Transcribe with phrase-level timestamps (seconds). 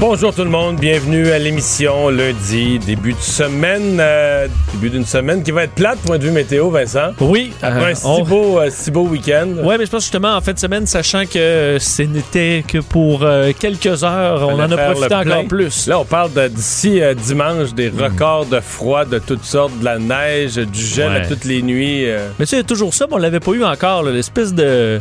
[0.00, 5.42] Bonjour tout le monde, bienvenue à l'émission lundi, début de semaine, euh, début d'une semaine
[5.42, 7.12] qui va être plate, point de vue météo, Vincent.
[7.20, 7.52] Oui.
[7.62, 9.48] Après un euh, si, on- beau, euh, si beau week-end.
[9.62, 12.78] Ouais, mais je pense justement en fin de semaine, sachant que euh, ce n'était que
[12.78, 15.86] pour euh, quelques heures, on en a profité encore plus.
[15.86, 19.98] Là, on parle d'ici euh, dimanche des records de froid de toutes sortes, de la
[19.98, 21.20] neige, du gel Ouais.
[21.20, 22.04] à toutes les nuits.
[22.10, 22.28] euh.
[22.38, 24.52] Mais tu sais, il y a toujours ça, mais on l'avait pas eu encore, l'espèce
[24.52, 24.98] de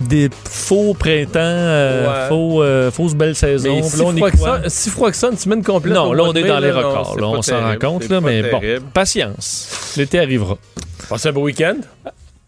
[0.00, 2.28] des faux printemps, euh, Ouais.
[2.28, 3.82] faux, euh, fausses belles saisons.
[3.82, 5.94] Si là, on froid, que ça, si froid que ça, une semaine complète.
[5.94, 7.16] Non, là, on est dans les records.
[7.20, 8.80] on s'en rend compte, là, mais terrible.
[8.80, 9.94] bon, patience.
[9.96, 10.56] L'été arrivera.
[11.08, 11.76] Passez un beau week-end.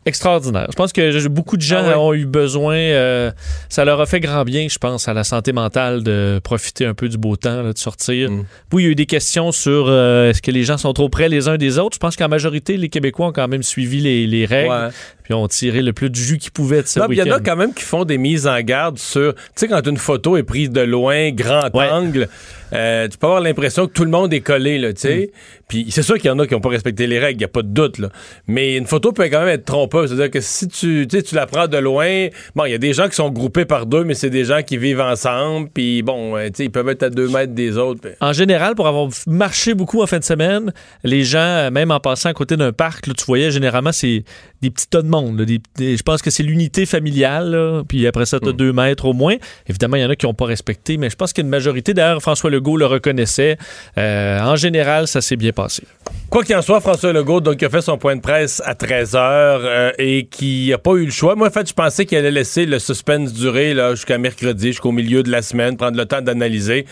[0.07, 0.67] Extraordinaire.
[0.71, 1.95] Je pense que beaucoup de gens Ah ouais.
[1.97, 2.77] ont eu besoin.
[2.77, 3.31] euh,
[3.69, 6.95] ça leur a fait grand bien, je pense, à la santé mentale de profiter un
[6.95, 8.31] peu du beau temps, là, de sortir.
[8.31, 8.45] Mm.
[8.73, 11.09] Oui, il y a eu des questions sur euh, est-ce que les gens sont trop
[11.09, 11.95] près les uns des autres?
[11.95, 14.89] Je pense qu'en majorité, les Québécois ont quand même suivi les, les règles, Ouais.
[15.25, 17.35] puis ont tiré le plus de jus qu'ils pouvaient de ce puis il y en
[17.35, 19.35] a quand même qui font des mises en garde sur.
[19.35, 21.91] Tu sais, quand une photo est prise de loin, grand Ouais.
[21.91, 22.29] angle,
[22.73, 25.31] euh, tu peux avoir l'impression que tout le monde est collé, là, tu sais.
[25.33, 25.37] Mm.
[25.69, 27.45] Puis c'est sûr qu'il y en a qui n'ont pas respecté les règles, il n'y
[27.45, 28.09] a pas de doute, là.
[28.47, 30.11] Mais une photo peut quand même être trompeuse.
[30.11, 33.09] C'est-à-dire que si tu, tu la prends de loin, bon, il y a des gens
[33.09, 36.47] qui sont groupés par deux, mais c'est des gens qui vivent ensemble, puis bon, euh,
[36.47, 38.01] tu sais, ils peuvent être à deux mètres des autres.
[38.21, 40.73] En général, pour avoir marché beaucoup en fin de semaine,
[41.05, 44.25] les gens, euh, même en passant à côté d'un parc, là, tu voyais généralement c'est
[44.63, 45.39] des petits tas de monde.
[45.39, 47.51] là, des- des- je pense que c'est l'unité familiale.
[47.51, 48.57] là, puis après ça, tu as Mm.
[48.57, 49.35] deux mètres au moins.
[49.69, 52.21] Évidemment, il y en a qui n'ont pas respecté, mais je pense qu'une majorité, d'ailleurs,
[52.23, 53.57] François Legault le reconnaissait.
[53.99, 55.83] Euh, en général, ça s'est bien passé.
[56.31, 58.75] Quoi qu'il en soit, François Legault, donc, qui a fait son point de presse à
[58.75, 61.35] 13h et qui n'a pas eu le choix.
[61.37, 65.23] Moi, en fait, je pensais qu'il allait laisser le suspense durer jusqu'à mercredi, jusqu'au milieu
[65.23, 66.87] de la semaine, prendre le temps d'analyser.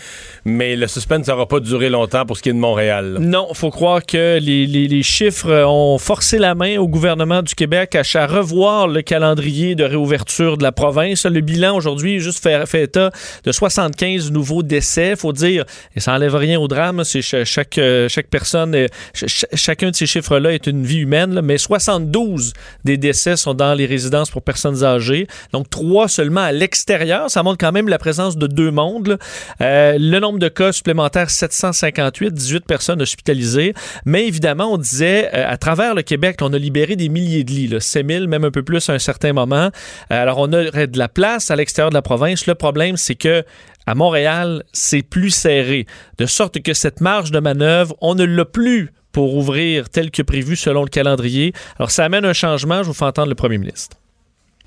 [0.45, 3.13] Mais le suspense n'aura pas duré longtemps pour ce qui est de Montréal.
[3.13, 3.19] là.
[3.19, 7.55] Non, faut croire que les, les- les chiffres ont forcé la main au gouvernement du
[7.55, 11.25] Québec à, à revoir le calendrier de réouverture de la province.
[11.25, 13.11] Le bilan aujourd'hui, juste fait, fait état
[13.43, 15.15] de 75 nouveaux décès.
[15.15, 15.54] faut dire,
[15.95, 20.67] et ça enlève rien au drame, c'est euh, chaque personne, chacun de ces chiffres-là est
[20.67, 25.27] une vie humaine, mais 72 des décès sont dans les résidences pour personnes âgées.
[25.51, 27.29] Donc, trois seulement à l'extérieur.
[27.29, 29.17] Ça montre quand même la présence de deux mondes.
[29.61, 33.73] Euh, le nombre de cas supplémentaires, 758, 18 personnes hospitalisées.
[34.05, 37.51] Mais évidemment, on disait, euh, à travers le Québec, on a libéré des milliers de
[37.51, 39.69] lits, là, 7000, même un peu plus à un certain moment.
[40.09, 42.47] Alors, on aurait de la place à l'extérieur de la province.
[42.47, 43.43] Le problème, c'est que
[43.87, 45.85] à Montréal, c'est plus serré.
[46.17, 50.21] De sorte que cette marge de manœuvre, on ne l'a plus pour ouvrir tel que
[50.21, 51.53] prévu selon le calendrier.
[51.77, 52.83] Alors, ça amène un changement.
[52.83, 53.97] Je vous fais entendre le premier ministre.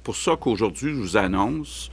[0.02, 1.90] pour ça qu'aujourd'hui, je vous annonce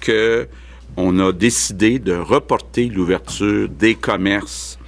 [0.00, 0.48] que
[0.96, 4.78] on a décidé de reporter l'ouverture des commerces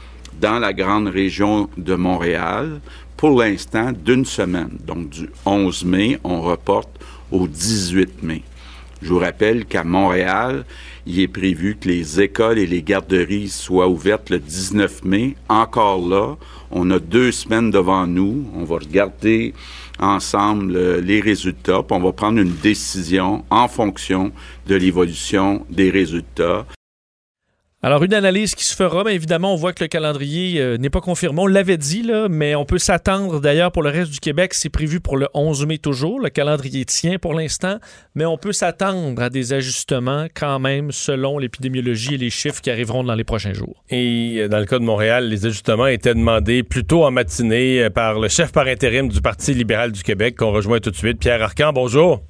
[0.40, 2.80] dans la grande région de Montréal
[3.16, 4.78] pour l'instant d'une semaine.
[4.86, 6.88] Donc du 11 mai, on reporte
[7.30, 8.42] au 18 mai.
[9.02, 10.64] Je vous rappelle qu'à Montréal,
[11.06, 15.36] il est prévu que les écoles et les garderies soient ouvertes le 19 mai.
[15.48, 16.36] Encore là,
[16.70, 18.44] on a deux semaines devant nous.
[18.54, 19.54] On va regarder
[19.98, 24.32] ensemble euh, les résultats, puis on va prendre une décision en fonction
[24.66, 26.66] de l'évolution des résultats.
[27.82, 30.90] Alors, une analyse qui se fera, mais évidemment, on voit que le calendrier euh, n'est
[30.90, 31.40] pas confirmé.
[31.40, 34.52] On l'avait dit, mais on peut s'attendre d'ailleurs pour le reste du Québec.
[34.52, 36.20] C'est prévu pour le 11 mai toujours.
[36.20, 37.78] Le calendrier tient pour l'instant,
[38.14, 42.70] mais on peut s'attendre à des ajustements quand même selon l'épidémiologie et les chiffres qui
[42.70, 43.82] arriveront dans les prochains jours.
[43.88, 47.84] Et euh, dans le cas de Montréal, les ajustements étaient demandés plus tôt en matinée
[47.84, 50.96] euh, par le chef par intérim du Parti libéral du Québec, qu'on rejoint tout de
[50.96, 51.72] suite, Pierre Arcan.
[51.72, 52.20] Bonjour.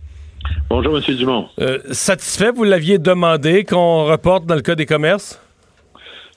[0.69, 1.17] Bonjour, M.
[1.17, 1.49] Dumont.
[1.61, 5.41] Euh, satisfait, vous l'aviez demandé qu'on reporte dans le cas des commerces?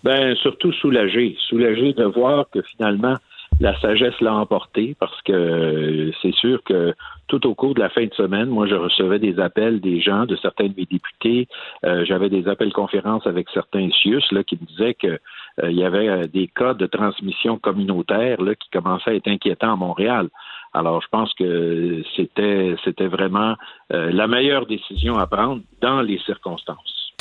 [0.04, 1.38] Ben, surtout soulagé.
[1.48, 3.18] Soulagé de voir que finalement,
[3.60, 6.94] la sagesse l'a emporté parce que euh, c'est sûr que
[7.28, 10.26] tout au cours de la fin de semaine, moi, je recevais des appels des gens,
[10.26, 11.48] de certains de mes députés.
[11.86, 15.20] Euh, j'avais des appels conférences avec certains CIUS là, qui me disaient qu'il
[15.64, 19.78] euh, y avait des cas de transmission communautaire là, qui commençaient à être inquiétants à
[19.78, 20.30] Montréal.
[20.74, 23.56] Alors, je pense que c'était c'était vraiment
[23.90, 27.14] la meilleure décision à prendre dans les circonstances.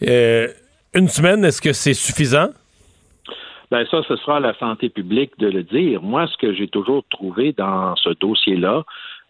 [0.00, 2.50] une semaine, est-ce que c'est suffisant?
[3.70, 6.02] Ben ça, ce sera à la santé publique de le dire.
[6.02, 8.82] Moi, ce que j'ai toujours trouvé dans ce dossier-là,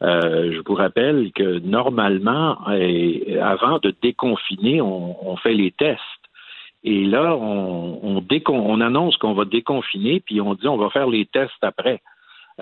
[0.02, 2.56] euh, je vous rappelle que normalement,
[3.42, 6.00] avant de déconfiner, on, fait les tests.
[6.84, 11.06] Et là, on, on, on annonce qu'on va déconfiner, puis on dit on va faire
[11.06, 12.00] les tests après.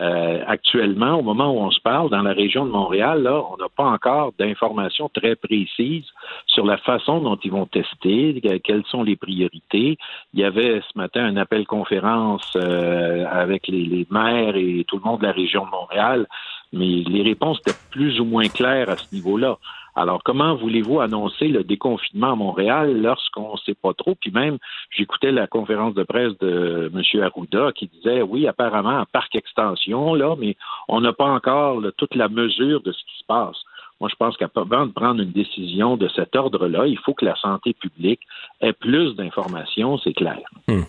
[0.00, 3.56] Euh, actuellement, au moment où on se parle, dans la région de Montréal, là, on
[3.56, 6.06] n'a pas encore d'informations très précises
[6.46, 9.98] sur la façon dont ils vont tester, quelles sont les priorités.
[10.34, 14.98] Il y avait ce matin un appel conférence euh, avec les, les maires et tout
[14.98, 16.26] le monde de la région de Montréal,
[16.72, 19.58] mais les réponses étaient plus ou moins claires à ce niveau-là.
[19.98, 24.14] Alors, comment voulez-vous annoncer le déconfinement à Montréal lorsqu'on ne sait pas trop?
[24.14, 24.58] Puis même,
[24.96, 27.22] j'écoutais la conférence de presse de M.
[27.22, 30.54] Arruda qui disait, oui, apparemment, un parc extension, là, mais
[30.86, 33.56] on n'a pas encore toute la mesure de ce qui se passe.
[34.00, 37.34] Moi, je pense qu'avant de prendre une décision de cet ordre-là, il faut que la
[37.34, 38.20] santé publique
[38.60, 40.42] ait plus d'informations, c'est clair.
[40.68, 40.82] Hmm.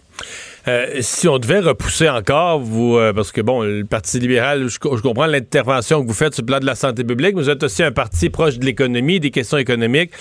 [0.68, 4.78] Euh, si on devait repousser encore, vous, euh, parce que bon, le Parti libéral, je,
[4.78, 7.64] comprends l'intervention que vous faites sur le plan de la santé publique, mais vous êtes
[7.64, 10.12] aussi un parti proche de l'économie, des questions économiques.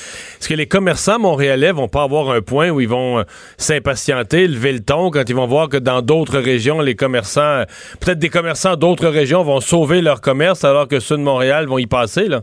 [0.41, 3.25] Est-ce que les commerçants montréalais vont pas avoir un point où ils vont euh,
[3.57, 7.65] s'impatienter, lever le ton quand ils vont voir que dans d'autres régions, les commerçants,
[8.01, 11.79] peut-être des commerçants d'autres régions vont sauver leur commerce alors que ceux de Montréal vont
[11.79, 12.43] y passer, là?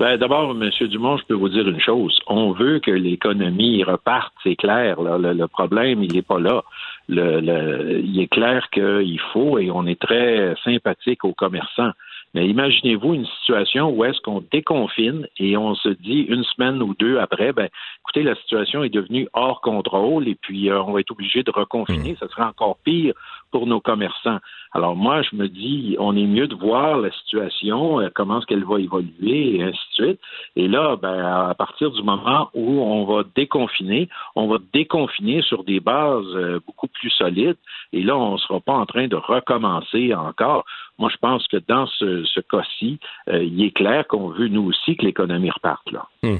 [0.00, 0.70] Ben, D'abord, M.
[0.88, 2.18] Dumont, je peux vous dire une chose.
[2.26, 4.96] On veut que l'économie reparte, c'est clair.
[5.02, 6.62] Le, problème, il n'est pas là.
[7.06, 11.90] Le, il est clair qu'il faut, et on est très sympathique aux commerçants.
[12.34, 16.94] Mais imaginez-vous une situation où est-ce qu'on déconfine et on se dit une semaine ou
[16.94, 17.68] deux après, ben,
[18.02, 21.50] écoutez, la situation est devenue hors contrôle et puis euh, on va être obligé de
[21.50, 22.16] reconfiner.
[22.20, 23.14] Ça sera encore pire
[23.50, 24.38] pour nos commerçants.
[24.72, 28.46] Alors moi, je me dis, on est mieux de voir la situation, euh, comment est-ce
[28.46, 30.20] qu'elle va évoluer et ainsi de suite.
[30.54, 35.64] Et là, ben, à partir du moment où on va déconfiner, on va déconfiner sur
[35.64, 37.56] des bases euh, beaucoup plus solides.
[37.92, 40.64] Et là, on ne sera pas en train de recommencer encore.
[41.00, 44.96] Moi, je pense que dans ce, cas-ci, euh, il est clair qu'on veut, nous aussi,
[44.96, 45.90] que l'économie reparte.
[45.90, 46.06] Là.
[46.22, 46.36] Hmm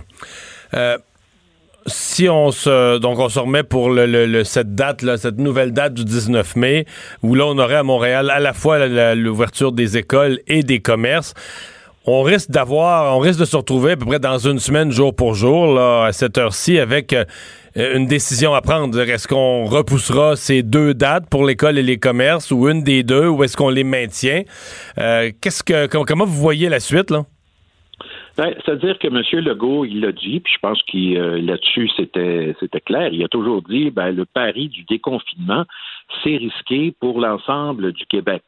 [1.87, 5.95] si on se donc on se remet pour le, cette date là, cette nouvelle date
[5.95, 6.85] du 19 mai
[7.23, 11.35] où là on aurait à Montréal à la fois l'ouverture des écoles et des commerces
[12.13, 15.15] on risque d'avoir, on risque de se retrouver à peu près dans une semaine, jour
[15.15, 17.25] pour jour, à cette heure-ci, avec euh,
[17.77, 18.99] une décision à prendre.
[18.99, 23.29] Est-ce qu'on repoussera ces deux dates pour l'école et les commerces, ou une des deux,
[23.29, 24.43] ou est-ce qu'on les maintient?
[24.99, 27.25] Euh, qu'est-ce que, comment vous voyez la suite, là?
[28.37, 29.45] Ben, c'est-à-dire que M.
[29.45, 33.11] Legault, il l'a dit, puis je pense qu'il euh, là-dessus, c'était, c'était clair.
[33.13, 35.65] Il a toujours dit ben, le pari du déconfinement,
[36.23, 38.43] c'est risqué pour l'ensemble du Québec.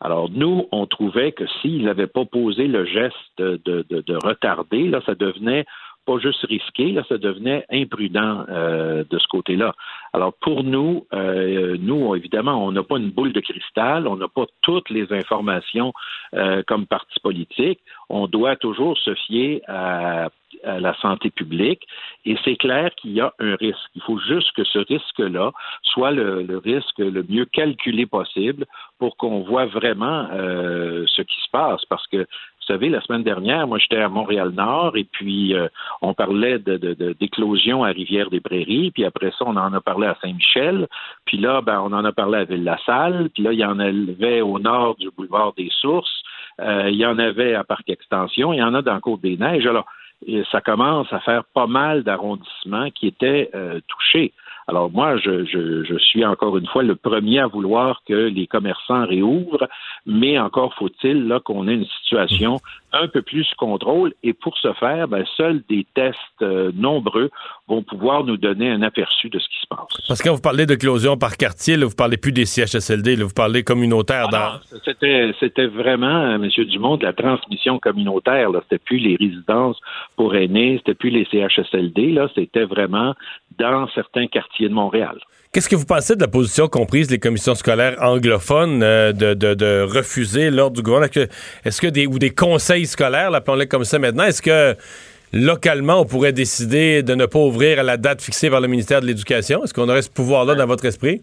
[0.00, 4.88] Alors, nous, on trouvait que s'il n'avait pas posé le geste de, de, de, retarder,
[4.88, 5.66] là, ça devenait
[6.06, 9.74] pas juste risqué, là, ça devenait imprudent euh, de ce côté-là.
[10.12, 14.28] Alors pour nous, euh, nous évidemment, on n'a pas une boule de cristal, on n'a
[14.28, 15.92] pas toutes les informations
[16.34, 17.80] euh, comme parti politique.
[18.08, 20.28] On doit toujours se fier à,
[20.64, 21.86] la santé publique
[22.24, 23.78] et c'est clair qu'il y a un risque.
[23.94, 28.66] Il faut juste que ce risque-là soit le, le, risque le mieux calculé possible
[28.98, 32.26] pour qu'on voit vraiment ce qui se passe parce que
[32.70, 35.68] savez, la semaine dernière, moi, j'étais à Montréal-Nord et puis euh,
[36.02, 40.86] on parlait d'éclosion à Rivière-des-Prairies, puis après ça, on en a parlé à Saint-Michel,
[41.24, 44.40] puis là, ben, on en a parlé à Ville-la-Salle, puis là, il y en avait
[44.40, 46.22] au nord du boulevard des Sources,
[46.60, 49.66] euh, il y en avait à Parc Extension, il y en a dans Côte-des-Neiges.
[49.66, 49.86] Alors,
[50.52, 54.32] ça commence à faire pas mal d'arrondissements qui étaient euh, touchés.
[54.70, 59.04] Alors moi, je, je, suis encore une fois le premier à vouloir que les commerçants
[59.04, 59.66] réouvrent,
[60.06, 62.60] mais encore faut-il là qu'on ait une situation
[62.92, 64.14] un peu plus contrôle.
[64.22, 67.30] Et pour ce faire, ben, seuls des tests euh, nombreux
[67.70, 70.06] vont pouvoir nous donner un aperçu de ce qui se passe.
[70.08, 73.16] Parce que quand vous parlez de closion par quartier, là, vous parlez plus des CHSLD,
[73.16, 74.26] là, vous parlez communautaire.
[74.32, 76.48] Ah c'était, c'était vraiment, M.
[76.66, 78.50] Dumont, de la transmission communautaire.
[78.50, 78.60] Là.
[78.64, 79.78] C'était plus les résidences
[80.16, 82.12] pour aînés, c'était plus les CHSLD.
[82.12, 82.28] Là.
[82.34, 83.14] C'était vraiment
[83.58, 85.18] dans certains quartiers de Montréal.
[85.52, 89.82] Qu'est-ce que vous pensez de la position comprise des commissions scolaires anglophones euh, de, de,
[89.82, 91.10] refuser l'ordre du gouvernement?
[91.64, 94.76] Est-ce que des ou des conseils scolaires, appelons-les comme ça maintenant, est-ce que
[95.32, 99.00] localement on pourrait décider de ne pas ouvrir à la date fixée par le ministère
[99.00, 99.62] de l'Éducation?
[99.64, 101.22] Est-ce qu'on aurait ce pouvoir-là dans votre esprit?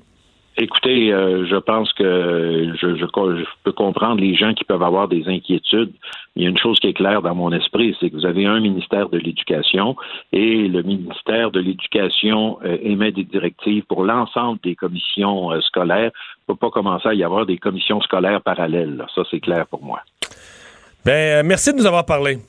[0.60, 5.08] Écoutez, euh, je pense que je, je, je, peux comprendre les gens qui peuvent avoir
[5.08, 5.92] des inquiétudes.
[6.36, 8.48] Il y a une chose qui est claire dans mon esprit, c'est que vous avez
[8.48, 9.96] un ministère de l'Éducation
[10.34, 16.10] et le ministère de l'Éducation euh, émet des directives pour l'ensemble des commissions euh, scolaires.
[16.12, 18.98] Il ne peut pas commencer à y avoir des commissions scolaires parallèles.
[18.98, 19.06] Là.
[19.14, 20.02] Ça, c'est clair pour moi.
[21.06, 22.40] Ben, merci de nous avoir parlé.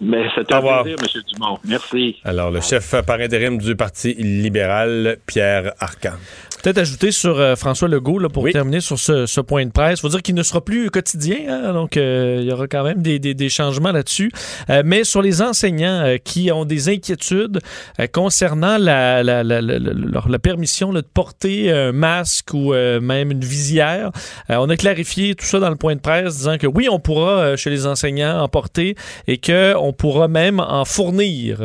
[0.00, 1.22] Mais c'était un plaisir, M.
[1.32, 1.58] Dumont.
[1.64, 2.16] Merci.
[2.24, 6.16] Alors, le chef par intérim du Parti libéral, Pierre Arcan.
[6.64, 9.98] Peut-être ajouter sur euh, François Legault, là, pour terminer sur ce, point de presse.
[9.98, 12.82] Il faut dire qu'il ne sera plus quotidien, hein, donc euh, il y aura quand
[12.82, 14.32] même des, des, changements là-dessus.
[14.70, 17.60] Euh, mais sur les enseignants qui ont des inquiétudes
[18.14, 24.10] concernant la, la, la, la permission de porter un masque ou même une visière,
[24.48, 27.56] on a clarifié tout ça dans le point de presse, disant que oui, on pourra
[27.56, 28.94] chez les enseignants en porter
[29.26, 31.60] et qu'on pourra même en fournir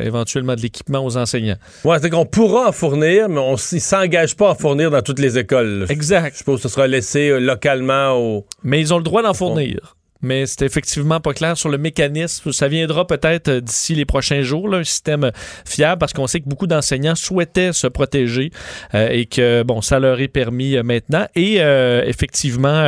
[0.00, 1.56] éventuellement de l'équipement aux enseignants.
[1.84, 5.38] Oui, c'est qu'on pourra en fournir, mais on s'engage pas à fournir dans toutes les
[5.38, 5.86] écoles.
[5.88, 6.32] Exact.
[6.32, 8.46] Je suppose que ce sera laissé euh, localement au.
[8.62, 9.96] Mais ils ont le droit d'en fournir.
[10.24, 12.52] Mais c'est effectivement pas clair sur le mécanisme.
[12.52, 15.30] Ça viendra peut-être euh, d'ici les prochains jours, un système
[15.66, 18.50] fiable, parce qu'on sait que beaucoup d'enseignants souhaitaient se protéger
[18.94, 21.26] euh, et que, bon, ça leur est permis maintenant.
[21.34, 22.84] Et effectivement,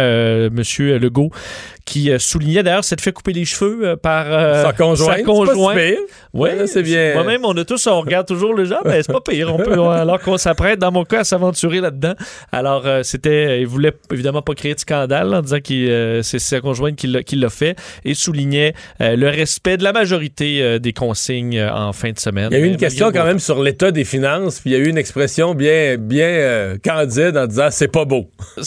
[0.51, 1.31] Monsieur Legault
[1.87, 5.21] qui euh, soulignait d'ailleurs cette fait couper les cheveux euh, par euh, sa conjointe.
[6.35, 7.15] Oui, c'est bien.
[7.15, 9.55] Moi-même, on a tous, on regarde toujours le genre, mais c'est pas pire.
[9.55, 12.15] On peut, alors qu'on s'apprête, dans mon cas, à s'aventurer là-dedans.
[12.51, 16.97] Alors, c'était, il voulait évidemment pas créer de scandale en disant que c'est sa conjointe
[16.97, 22.19] qui l'a fait et soulignait le respect de la majorité des consignes en fin de
[22.19, 22.49] semaine.
[22.51, 24.77] Il y a eu une question quand même sur l'état des finances, puis il y
[24.77, 28.31] a eu une expression bien, bien candide en disant c'est pas beau.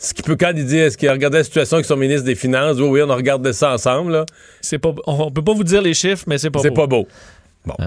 [0.00, 2.24] Ce qui peut, quand il dit, est-ce qu'il a regardé la situation avec son ministre
[2.24, 2.78] des Finances?
[2.78, 4.12] Oui, oui, on a regardé ça ensemble.
[4.12, 4.26] Là.
[4.62, 6.62] C'est pas, on peut pas vous dire les chiffres, mais c'est pas beau.
[6.62, 7.06] C'est pas beau.
[7.66, 7.74] Bon.
[7.80, 7.86] Euh,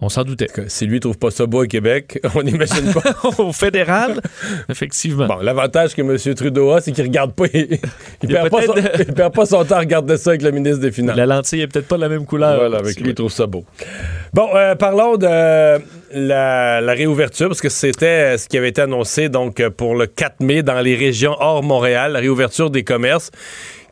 [0.00, 0.48] on s'en doutait.
[0.68, 3.02] Si lui trouve pas ça beau au Québec, on n'imagine pas.
[3.38, 4.20] au fédéral,
[4.68, 5.26] effectivement.
[5.26, 6.34] Bon, l'avantage que M.
[6.34, 7.44] Trudeau a, c'est qu'il regarde pas.
[8.22, 8.74] Il, perd pas son,
[9.14, 11.16] perd pas son temps à regarder ça avec le ministre des Finances.
[11.16, 12.56] La lentille est peut-être pas de la même couleur.
[12.56, 13.64] Voilà, avec lui, il trouve ça beau.
[14.32, 19.28] Bon, euh, parlons de la, la, réouverture, parce que c'était ce qui avait été annoncé
[19.28, 23.30] donc pour le 4 mai dans les régions hors Montréal, la réouverture des commerces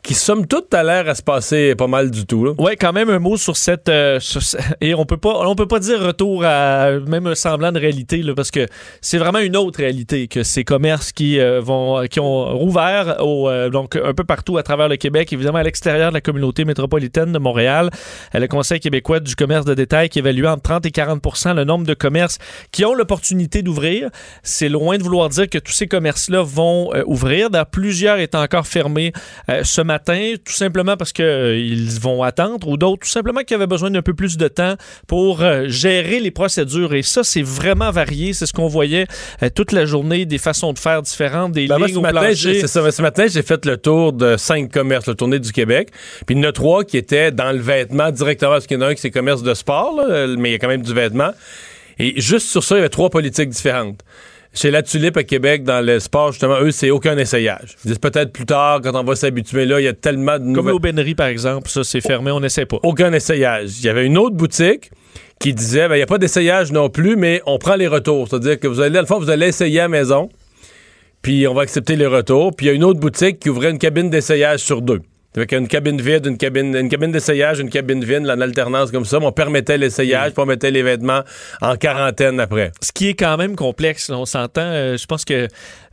[0.03, 2.55] qui somme toute à l'air à se passer pas mal du tout.
[2.57, 4.19] Oui, quand même un mot sur cette euh,
[4.81, 8.21] et on peut pas on peut pas dire retour à même un semblant de réalité
[8.21, 8.65] là, parce que
[9.01, 13.69] c'est vraiment une autre réalité que ces commerces qui euh, vont qui ont rouvert euh,
[13.69, 17.31] donc un peu partout à travers le Québec, évidemment à l'extérieur de la communauté métropolitaine
[17.31, 17.89] de Montréal.
[18.33, 21.19] Le Conseil québécois du commerce de détail qui évalue entre 30 et 40
[21.55, 22.37] le nombre de commerces
[22.71, 24.09] qui ont l'opportunité d'ouvrir.
[24.43, 27.49] C'est loin de vouloir dire que tous ces commerces-là vont ouvrir.
[27.49, 29.13] D'ailleurs, plusieurs étant encore fermés
[29.63, 33.67] ce matin, tout simplement parce qu'ils euh, vont attendre, ou d'autres tout simplement qui avaient
[33.67, 34.75] besoin d'un peu plus de temps
[35.07, 36.93] pour euh, gérer les procédures.
[36.93, 38.33] Et ça, c'est vraiment varié.
[38.33, 39.07] C'est ce qu'on voyait
[39.41, 43.25] euh, toute la journée, des façons de faire différentes, des ben lignes matin, ce matin,
[43.27, 45.89] j'ai fait le tour de cinq commerces, le tournée du Québec.
[46.27, 48.79] Puis il y en a trois qui étaient dans le vêtement directement, parce qu'il y
[48.79, 49.99] en a un qui c'est commerce de sport,
[50.37, 51.31] mais il y a quand même du vêtement.
[51.97, 54.03] Et juste sur ça, il y avait trois politiques différentes.
[54.51, 57.75] Chez La Tulipe à Québec, dans le sport, justement, eux, c'est aucun essayage.
[57.85, 60.43] Ils disent peut-être plus tard, quand on va s'habituer là, il y a tellement de
[60.43, 60.55] nouvelles...
[60.55, 62.77] Comme l'aubainerie, par exemple, ça, c'est fermé, on n'essaie pas.
[62.83, 63.79] Aucun essayage.
[63.79, 64.89] Il y avait une autre boutique
[65.39, 68.27] qui disait, ben, il n'y a pas d'essayage non plus, mais on prend les retours.
[68.27, 70.29] C'est-à-dire que vous allez, à la fois, vous allez essayer à la maison,
[71.21, 72.55] puis on va accepter les retours.
[72.55, 75.01] Puis il y a une autre boutique qui ouvrait une cabine d'essayage sur deux.
[75.35, 79.05] Avec une cabine vide, une cabine, une cabine d'essayage, une cabine vide, en alternance comme
[79.05, 79.19] ça.
[79.21, 81.21] On permettait l'essayage, puis on mettait les vêtements
[81.61, 82.71] en quarantaine après.
[82.81, 84.61] Ce qui est quand même complexe, on s'entend.
[84.61, 85.47] Euh, je pense que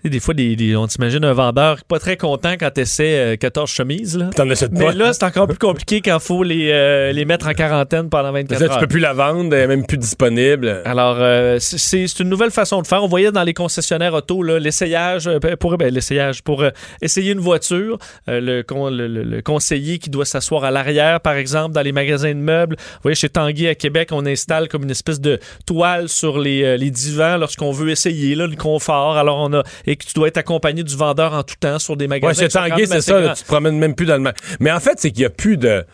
[0.08, 4.16] des fois, des, on t'imagine un vendeur pas très content quand tu essaies 14 chemises.
[4.16, 4.30] Là.
[4.34, 4.46] T'en.
[4.72, 8.08] Mais là, c'est encore plus compliqué quand il faut les, euh, les mettre en quarantaine
[8.08, 8.74] pendant 24 heures.
[8.74, 10.82] Tu peux plus la vendre, elle est même plus disponible.
[10.84, 13.02] Alors, euh, c'est une nouvelle façon de faire.
[13.02, 16.64] On voyait dans les concessionnaires auto l'essayage euh, pour ben, l'essayage pour
[17.02, 17.98] essayer une voiture.
[18.26, 22.76] Le, le, conseiller qui doit s'asseoir à l'arrière, par exemple, dans les magasins de meubles.
[22.78, 26.76] Vous voyez, chez Tanguy à Québec, on installe comme une espèce de toile sur les,
[26.78, 29.16] les divans lorsqu'on veut essayer là, le confort.
[29.16, 29.62] Alors, on a
[29.96, 32.28] et que tu dois être accompagné du vendeur en tout temps sur des magasins.
[32.28, 34.98] Ouais, chez Tanguay, c'est ça, tu te promènes même plus dans le Mais en fait,
[34.98, 35.84] c'est qu'il n'y a plus de.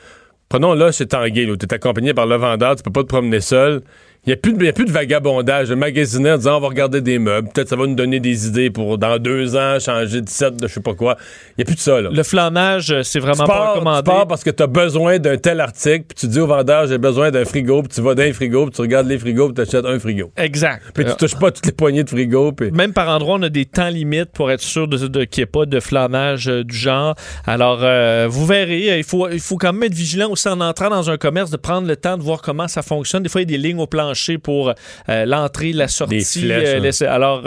[0.49, 3.09] Prenons là chez Tanguay, où tu es accompagné par le vendeur, tu peux pas te
[3.09, 3.83] promener seul.
[4.25, 6.69] Il n'y a, plus de, a plus de vagabondage, de magasiner en disant on va
[6.69, 7.49] regarder des meubles.
[7.53, 10.69] Peut-être ça va nous donner des idées pour dans deux ans changer de set de
[10.69, 11.17] je sais pas quoi.
[11.49, 12.01] Il n'y a plus de ça.
[12.01, 12.09] Là.
[12.13, 14.03] Le flanage, c'est vraiment pas recommandé.
[14.05, 16.87] Tu pars parce que tu as besoin d'un tel article, puis tu dis au vendeur
[16.87, 19.47] j'ai besoin d'un frigo, puis tu vas dans un frigo, puis tu regardes les frigos,
[19.49, 20.31] puis tu achètes un frigo.
[20.37, 20.85] Exact.
[20.95, 22.55] Puis tu touches pas toutes les poignées de frigo.
[22.73, 25.47] Même par endroit, on a des temps limites pour être sûr de, qu'il n'y ait
[25.47, 27.17] pas de flamage euh, du genre.
[27.45, 30.91] Alors, euh, vous verrez, il faut, il faut quand même être vigilant aussi en entrant
[30.91, 33.25] dans un commerce, de prendre le temps de voir comment ça fonctionne.
[33.25, 34.73] Des fois, il y a des lignes au plancher pour
[35.09, 36.21] euh, l'entrée, la sortie.
[36.23, 37.13] flèches, euh, hein.
[37.13, 37.43] alors,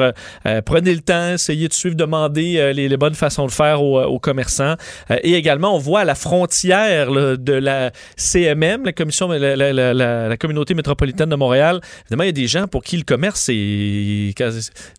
[0.45, 4.01] euh, prenez le temps, essayez de suivre, demandez les, les bonnes façons de faire aux,
[4.03, 4.75] aux commerçants.
[5.23, 9.73] Et également, on voit à la frontière là, de la CMM, la commission, la, la-
[9.73, 11.79] la- la- la communauté métropolitaine de Montréal.
[12.05, 14.33] Évidemment, il y a des gens pour qui le commerce c'est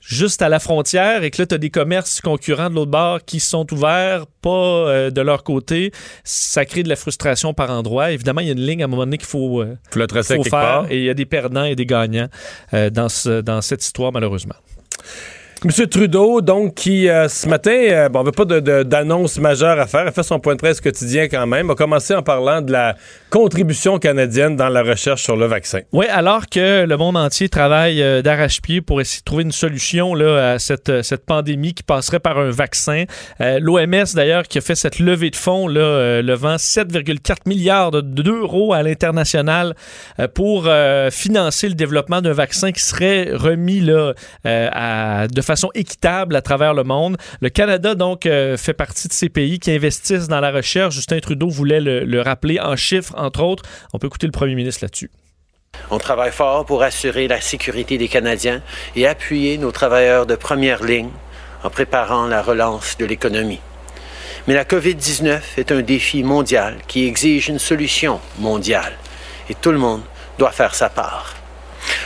[0.00, 3.24] juste à la frontière et que là, tu as des commerces concurrents de l'autre bord
[3.24, 5.92] qui sont ouverts, pas de leur côté.
[6.24, 8.12] Ça crée de la frustration par endroit.
[8.12, 10.06] Évidemment, il y a une ligne à un moment donné qu'il faut, euh, Faut le
[10.06, 10.86] tracer faut faire part.
[10.90, 12.28] et il y a des perdants et des gagnants
[12.74, 14.54] euh, dans, ce- dans cette histoire, malheureusement.
[15.68, 15.86] M.
[15.88, 20.06] Trudeau, donc, qui euh, ce matin, euh, bon, on veut pas d'annonce majeure à faire,
[20.06, 22.94] a fait son point de presse quotidien quand même, a commencé en parlant de la
[23.30, 25.80] contribution canadienne dans la recherche sur le vaccin.
[25.90, 30.14] Oui, alors que le monde entier travaille euh, d'arrache-pied pour essayer de trouver une solution
[30.14, 33.02] là, à cette, euh, cette pandémie qui passerait par un vaccin.
[33.40, 38.72] L'OMS, d'ailleurs, qui a fait cette levée de fonds, là, levant 7,4 milliards de- d'euros
[38.72, 39.74] à l'international
[40.34, 40.68] pour
[41.10, 44.12] financer le développement d'un vaccin qui serait remis là,
[44.44, 47.16] de façon équitable à travers le monde.
[47.40, 50.94] Le Canada, donc, euh, fait partie de ces pays qui investissent dans la recherche.
[50.94, 53.64] Justin Trudeau voulait le, le rappeler en chiffres, entre autres.
[53.92, 55.10] On peut écouter le premier ministre là-dessus.
[55.90, 58.62] On travaille fort pour assurer la sécurité des Canadiens
[58.94, 61.10] et appuyer nos travailleurs de première ligne
[61.62, 63.60] en préparant la relance de l'économie.
[64.46, 68.92] Mais la COVID-19 est un défi mondial qui exige une solution mondiale
[69.48, 70.02] et tout le monde
[70.38, 71.35] doit faire sa part.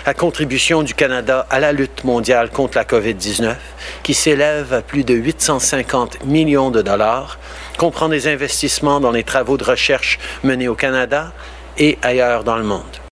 [0.07, 3.55] La contribution du Canada à la lutte mondiale contre la COVID-19,
[4.03, 7.39] qui s'élève à plus de 850 millions de dollars,
[7.79, 11.33] comprend des investissements dans les travaux de recherche menés au Canada
[11.79, 13.10] et ailleurs dans le monde.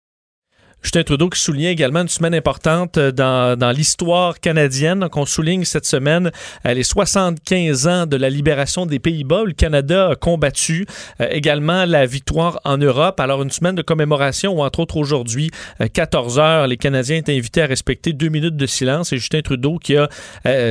[0.82, 5.00] Justin Trudeau qui souligne également une semaine importante euh, dans, dans l'histoire canadienne.
[5.00, 6.30] Donc, on souligne cette semaine
[6.66, 9.42] euh, les 75 ans de la libération des Pays-Bas.
[9.44, 10.86] Le Canada a combattu
[11.20, 13.18] euh, également la victoire en Europe.
[13.20, 17.36] Alors, une semaine de commémoration où, entre autres, aujourd'hui, euh, 14 heures, les Canadiens étaient
[17.36, 19.12] invités à respecter deux minutes de silence.
[19.12, 20.08] Et Justin Trudeau qui a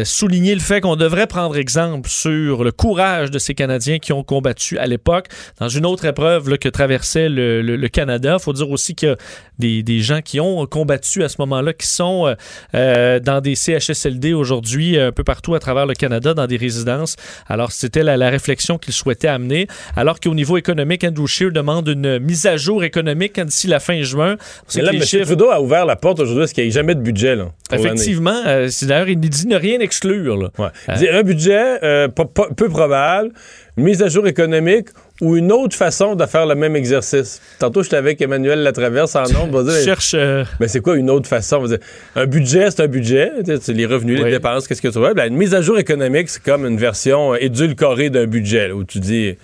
[0.06, 4.24] souligné le fait qu'on devrait prendre exemple sur le courage de ces Canadiens qui ont
[4.24, 5.28] combattu à l'époque
[5.60, 8.38] dans une autre épreuve que traversait le, le- Canada.
[8.40, 9.16] Il faut dire aussi qu'il y a
[9.60, 12.36] des gens qui ont combattu à ce moment-là, qui sont euh,
[12.76, 16.58] euh, dans des CHSLD aujourd'hui, euh, un peu partout à travers le Canada, dans des
[16.58, 17.16] résidences.
[17.48, 19.68] Alors, c'était la, la réflexion qu'il souhaitait amener.
[19.96, 24.02] Alors qu'au niveau économique, Andrew Scheer demande une mise à jour économique d'ici la fin
[24.02, 24.38] juin.
[24.76, 25.02] Mais là, M.
[25.04, 27.36] chiffres- Trudeau a ouvert la porte aujourd'hui parce qu'il n'y a jamais de budget.
[27.36, 27.52] Là.
[27.72, 30.38] Effectivement, euh, c'est d'ailleurs, il dit ne rien exclure.
[30.38, 30.50] là.
[30.58, 30.68] Ouais.
[30.90, 33.32] Il dit un budget euh, peu probable,
[33.78, 34.88] une mise à jour économique
[35.22, 37.42] ou une autre façon de faire le même exercice.
[37.60, 39.64] Tantôt, j'étais avec Emmanuel Latraverse en nombre.
[39.84, 40.14] Cherche.
[40.16, 41.64] euh, Mais c'est quoi une autre façon?
[41.66, 41.78] Dire,
[42.16, 43.32] un budget, c'est un budget.
[43.62, 44.26] C'est les revenus, Oui.
[44.26, 45.14] les dépenses, qu'est-ce que tu veux.
[45.14, 48.84] Ben, une mise à jour économique, c'est comme une version édulcorée d'un budget, là, où
[48.84, 49.36] tu dis,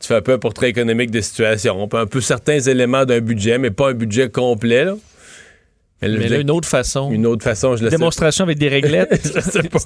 [0.00, 1.82] tu fais un peu un portrait économique des situations.
[1.82, 4.84] On peut un peu certains éléments d'un budget, mais pas un budget complet.
[4.84, 4.94] Là.
[6.00, 7.10] Mais mais là, une autre façon.
[7.10, 9.20] une autre façon, je le sais Démonstration avec des réglettes.
[9.34, 9.78] Je sais pas.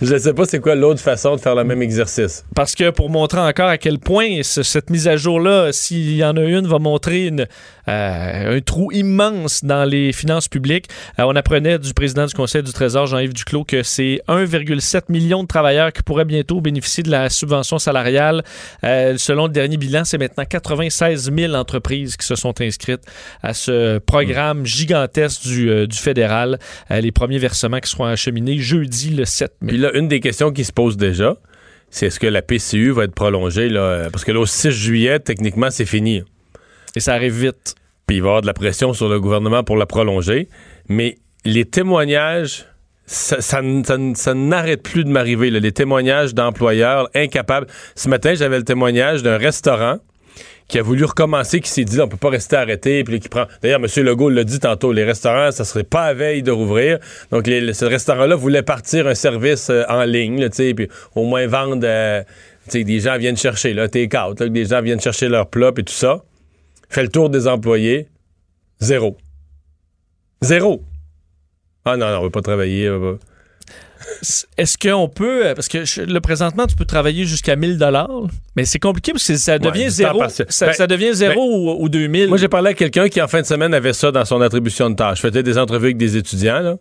[0.00, 2.44] Je sais pas c'est quoi l'autre façon de faire le même exercice.
[2.54, 6.24] Parce que pour montrer encore à quel point ce- cette mise à jour-là, s'il y
[6.24, 7.46] en a une, va montrer une,
[7.88, 10.86] euh, un trou immense dans les finances publiques.
[11.18, 15.42] Euh, on apprenait du président du Conseil du Trésor, Jean-Yves Duclos, que c'est 1,7 million
[15.42, 18.44] de travailleurs qui pourraient bientôt bénéficier de la subvention salariale.
[18.84, 23.02] Euh, selon le dernier bilan, c'est maintenant 96 000 entreprises qui se sont inscrites
[23.42, 26.58] à ce programme gigantesque du, euh, du fédéral.
[26.90, 29.72] Euh, les premiers versements qui seront acheminés jeudi le 7 mai.
[29.72, 31.36] Puis là, une des questions qui se pose déjà,
[31.90, 33.68] c'est est-ce que la PCU va être prolongée?
[33.68, 34.08] Là?
[34.10, 36.22] Parce que là, au 6 juillet, techniquement, c'est fini.
[36.96, 37.74] Et ça arrive vite.
[38.06, 40.48] Puis il va y avoir de la pression sur le gouvernement pour la prolonger.
[40.88, 42.66] Mais les témoignages,
[43.06, 45.50] ça, ça n'arrête plus de m'arriver.
[45.50, 47.66] Les témoignages d'employeurs incapables.
[47.94, 49.98] Ce matin, j'avais le témoignage d'un restaurant
[50.68, 53.28] qui a voulu recommencer, qui s'est dit on peut pas rester arrêté, puis là, qui
[53.28, 53.46] prend.
[53.62, 54.04] D'ailleurs, M.
[54.04, 56.98] Legault l'a dit tantôt, les restaurants, ça serait pas à veille de rouvrir.
[57.30, 61.80] Donc, ce restaurant-là voulait partir un service euh, en ligne, là, puis au moins vendre.
[61.84, 62.22] euh,
[62.72, 65.82] des gens viennent chercher, là, take-out, là, que des gens viennent chercher leur plat, et
[65.82, 66.22] tout ça.
[66.88, 68.08] Fait le tour des employés.
[68.80, 69.16] Zéro.
[70.42, 70.82] Zéro.
[71.84, 72.88] Ah non, non, on veut pas travailler.
[74.58, 78.26] Est-ce qu'on peut, euh, parce que je- le présentement, tu peux travailler jusqu'à 1000 dollars,
[78.56, 80.28] mais c'est compliqué parce que ça devient temps zéro.
[80.28, 82.28] Ça, Ben, ça devient zéro ou, ou 2000.
[82.28, 84.90] Moi, j'ai parlé à quelqu'un qui, en fin de semaine, avait ça dans son attribution
[84.90, 85.20] de tâche.
[85.20, 86.60] Faisait des entrevues avec des étudiants.
[86.60, 86.76] Là.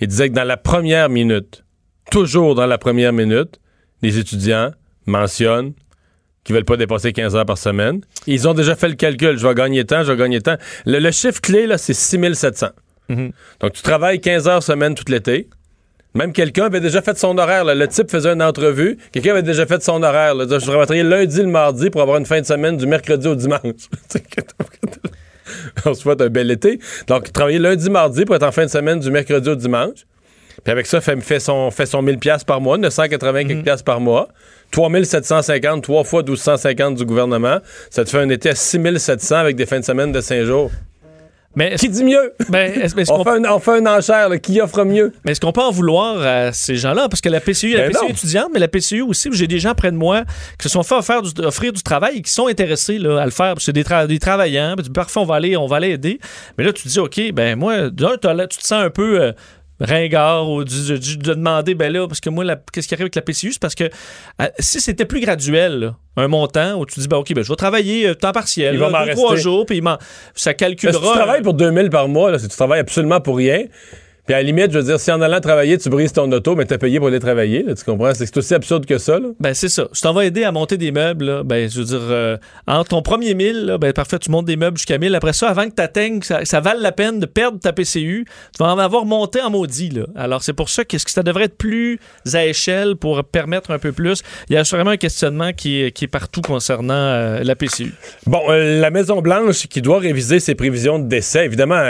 [0.00, 1.64] Il disait que dans la première minute,
[2.10, 3.60] toujours dans la première minute,
[4.02, 4.72] les étudiants
[5.06, 5.72] mentionnent
[6.44, 8.00] qu'ils veulent pas dépasser 15 heures par semaine.
[8.26, 9.38] Ils ont déjà fait le calcul.
[9.38, 10.56] Je vais gagner tant, je vais gagner tant.
[10.84, 12.68] Le, le chiffre clé, là, c'est 6700.
[13.08, 13.32] Mhm.
[13.60, 15.48] Donc, tu travailles 15 heures semaine tout l'été.
[16.14, 17.64] Même quelqu'un avait déjà fait son horaire.
[17.64, 17.74] là.
[17.74, 18.98] Le type faisait une entrevue.
[19.10, 20.34] Quelqu'un avait déjà fait son horaire.
[20.34, 20.44] là.
[20.48, 23.88] Je travaillerai lundi, le mardi pour avoir une fin de semaine du mercredi au dimanche.
[25.84, 26.78] on se souhaite un bel été.
[27.08, 30.06] Donc, travailler lundi, mardi pour être en fin de semaine du mercredi au dimanche.
[30.62, 33.84] Puis avec ça, fait, fait son, fait son 1000 pièces par mois, 980 quelques piastres
[33.84, 34.28] par mois.
[34.70, 37.58] 3750, 3 fois 1250 du gouvernement.
[37.90, 40.70] Ça te fait un été à 6700 avec des fins de semaine de 5 jours.
[41.56, 42.32] Mais Qui dit mieux?
[42.48, 44.38] ben, est-ce- est-ce On qu'on- fait, un, on fait une enchère, là.
[44.38, 45.12] qui offre mieux?
[45.24, 47.08] Mais est-ce qu'on peut en vouloir à ces gens-là?
[47.08, 48.08] Parce que la PCU, la Ben PCU non.
[48.10, 50.22] étudiante, mais la PCU aussi, j'ai des gens près de moi
[50.58, 53.24] qui se sont fait offrir du, offrir du travail et qui sont intéressés là, à
[53.24, 53.54] le faire.
[53.58, 54.74] C'est des, tra- des travaillants.
[54.76, 56.18] Puis Parfois, on va aller, on va aller aider.
[56.58, 59.20] Mais là, tu te dis, OK, ben moi, d'un, tu te sens un peu.
[59.20, 59.32] euh,
[59.84, 60.96] ringard ou de
[61.34, 63.84] demander ben là parce que moi qu'est-ce qui arrive avec la PCU c'est parce que
[63.84, 67.48] euh, si c'était plus graduel là, un montant où tu dis ben ok ben je
[67.48, 69.98] vais travailler euh, temps partiel Il va là, m'en deux, trois jours puis il m'en-
[70.34, 73.36] ça calculera si tu travailles pour 2000 par mois, là, si tu travailles absolument pour
[73.36, 73.64] rien,
[74.26, 76.56] puis à la limite, je veux dire, si en allant travailler, tu brises ton auto,
[76.56, 78.14] mais t'as payé pour aller travailler, là, tu comprends?
[78.14, 79.28] C'est aussi absurde que ça, là.
[79.38, 79.88] Ben, c'est ça.
[79.92, 82.84] Si t'en vas aider à monter des meubles, là, ben, je veux dire, euh, en
[82.84, 85.14] ton premier 1000, là, ben, parfait, tu montes des meubles jusqu'à 1000.
[85.14, 88.24] Après ça, avant que t'atteignes, ça, ça vale la peine de perdre ta PCU,
[88.56, 90.06] tu vas en avoir monté en maudit, là.
[90.16, 92.00] Alors, c'est pour ça que, que ça devrait être plus
[92.32, 94.22] à échelle pour permettre un peu plus?
[94.48, 97.92] Il y a vraiment un questionnement qui est, qui est partout concernant euh, la PCU.
[98.26, 101.82] Bon, euh, la Maison-Blanche qui doit réviser ses prévisions de décès, évidemment,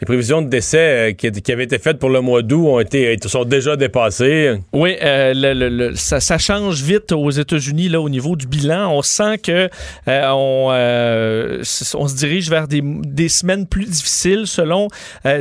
[0.00, 3.16] les prévisions de décès qui, qui avaient été faites pour le mois d'août ont été,
[3.26, 4.58] sont déjà dépassées.
[4.72, 8.46] Oui, euh, le- le- le- ça, ça change vite aux États-Unis là au niveau du
[8.46, 8.90] bilan.
[8.92, 9.68] On sent que
[10.08, 11.62] euh, on, euh,
[11.94, 14.88] on se dirige vers des, des semaines plus difficiles selon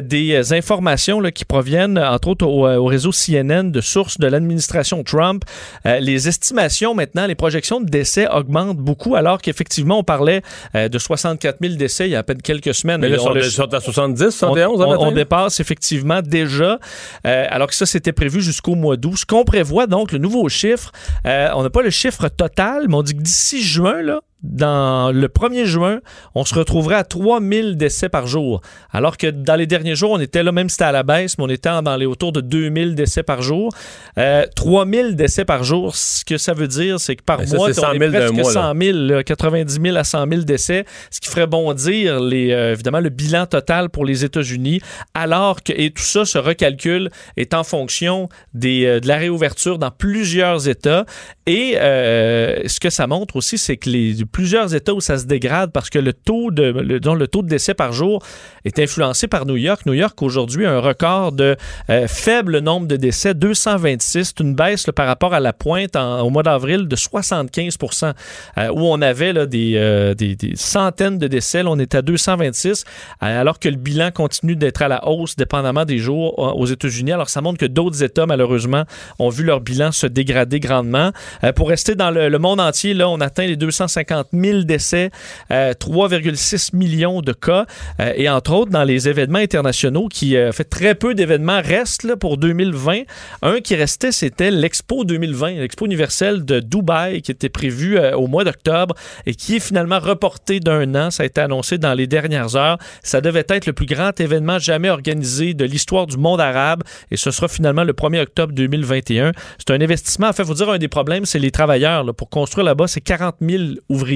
[0.04, 5.04] des informations là, qui proviennent entre autres au, au réseau CNN de sources de l'administration
[5.04, 5.44] Trump.
[5.86, 10.42] Les estimations maintenant, les projections de décès augmentent beaucoup alors qu'effectivement on parlait
[10.76, 13.02] de 64 000 décès il y a à peine quelques semaines.
[13.02, 16.19] Mais là, On sont, le- ils sont à 70, on, 71 on- on dépasse effectivement
[16.22, 16.80] déjà,
[17.26, 19.18] euh, alors que ça, c'était prévu jusqu'au mois d'août.
[19.18, 20.92] Ce qu'on prévoit, donc, le nouveau chiffre,
[21.26, 25.12] euh, on n'a pas le chiffre total, mais on dit que d'ici juin, là, dans
[25.12, 25.99] le 1er juin,
[26.34, 28.62] on se retrouverait à 3000 décès par jour.
[28.91, 31.38] Alors que dans les derniers jours, on était là, même si c'était à la baisse,
[31.38, 33.71] mais on était dans les autour de 2000 décès par jour.
[34.17, 37.58] Euh, 3000 décès par jour, ce que ça veut dire, c'est que par Ben, ça,
[37.58, 38.73] mois, c'est on 100 est 000 d'un presque mois, là.
[38.73, 42.73] 100 000, là, 90 000 à 100 000 décès, ce qui ferait bondir les, euh,
[42.73, 44.82] évidemment le bilan total pour les États-Unis,
[45.13, 49.80] alors que et tout ça se recalcule est en fonction des, euh, de la réouverture
[49.80, 51.06] dans plusieurs États.
[51.45, 55.26] Et euh, ce que ça montre aussi, c'est que les plusieurs États où ça se
[55.26, 58.24] dégrade parce que le taux de le, taux de décès par jour
[58.65, 59.86] est influencé par New York.
[59.86, 61.56] New York aujourd'hui a un record de
[61.89, 66.30] euh, faible nombre de décès, 226, c'est une baisse par rapport à la pointe au
[66.30, 68.13] mois d'avril de 75%
[68.58, 71.63] euh, où on avait euh, des, des centaines de décès.
[71.63, 72.84] Là, on est à 226,
[73.24, 77.12] euh, alors que le bilan continue d'être à la hausse dépendamment des jours aux États-Unis.
[77.12, 78.84] Alors, ça montre que d'autres États, malheureusement,
[79.20, 81.12] ont vu leur bilan se dégrader grandement.
[81.56, 85.12] Pour rester dans le, le monde entier, là, on atteint les 250 000 décès,
[85.52, 87.66] euh, 3,6 millions de cas.
[88.00, 92.16] Euh, et entre autres, dans les événements internationaux, qui euh, fait très peu d'événements restent
[92.16, 93.02] pour 2020.
[93.42, 98.28] Un qui restait, c'était l'Expo 2020, l'Expo universelle de Dubaï, qui était prévu euh, au
[98.28, 101.12] mois d'octobre et qui est finalement reporté d'un an.
[101.12, 102.78] Ça a été annoncé dans les dernières heures.
[103.04, 107.18] Ça devait être le plus grand événement jamais organisé de l'histoire du monde arabe et
[107.18, 109.32] ce sera finalement le 1er octobre 2021.
[109.58, 110.28] C'est un investissement.
[110.28, 112.06] En fait, faut dire un des problèmes, c'est les travailleurs.
[112.16, 114.09] Pour construire là-bas, c'est 40 000 ouvriers,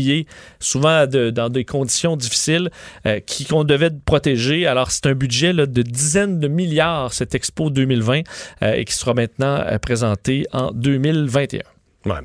[0.60, 2.70] souvent dans des conditions difficiles,
[3.06, 4.68] euh, qui qu'on devait protéger.
[4.68, 8.22] Alors, c'est un budget de dizaines de milliards, cette Expo 2020,
[8.62, 11.62] euh, et qui sera maintenant euh, présenté en 2021.
[12.06, 12.16] Ouais.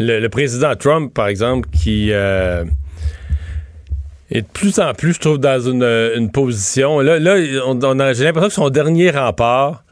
[0.00, 2.14] Le, président Trump, par exemple, qui est
[4.32, 7.00] de plus en plus, je trouve, dans une, position.
[7.00, 7.18] Là,
[7.66, 9.84] on, a- j'ai l'impression que son dernier rempart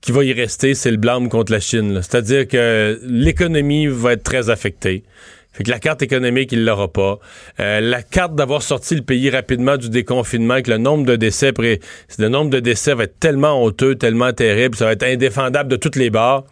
[0.00, 2.00] qui va y rester, c'est le blâme contre la Chine.
[2.02, 5.02] C'est-à-dire que l'économie va être très affectée.
[5.54, 7.20] Fait que la carte économique, il l'aura pas.
[7.60, 11.52] Euh, la carte d'avoir sorti le pays rapidement du déconfinement, que le nombre de décès,
[12.18, 15.76] le nombre de décès va être tellement honteux, tellement terrible, ça va être indéfendable de
[15.76, 16.44] toutes les barres.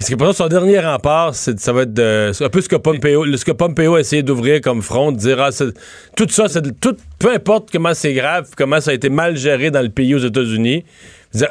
[0.00, 3.44] Parce que pour son dernier rempart, ça va être un peu ce que Pompeo, ce
[3.44, 5.50] que Pompeo a essayé d'ouvrir comme front, de dire ah,
[6.16, 6.46] tout ça,
[6.80, 10.14] tout, peu importe comment c'est grave, comment ça a été mal géré dans le pays
[10.14, 10.84] aux États-Unis.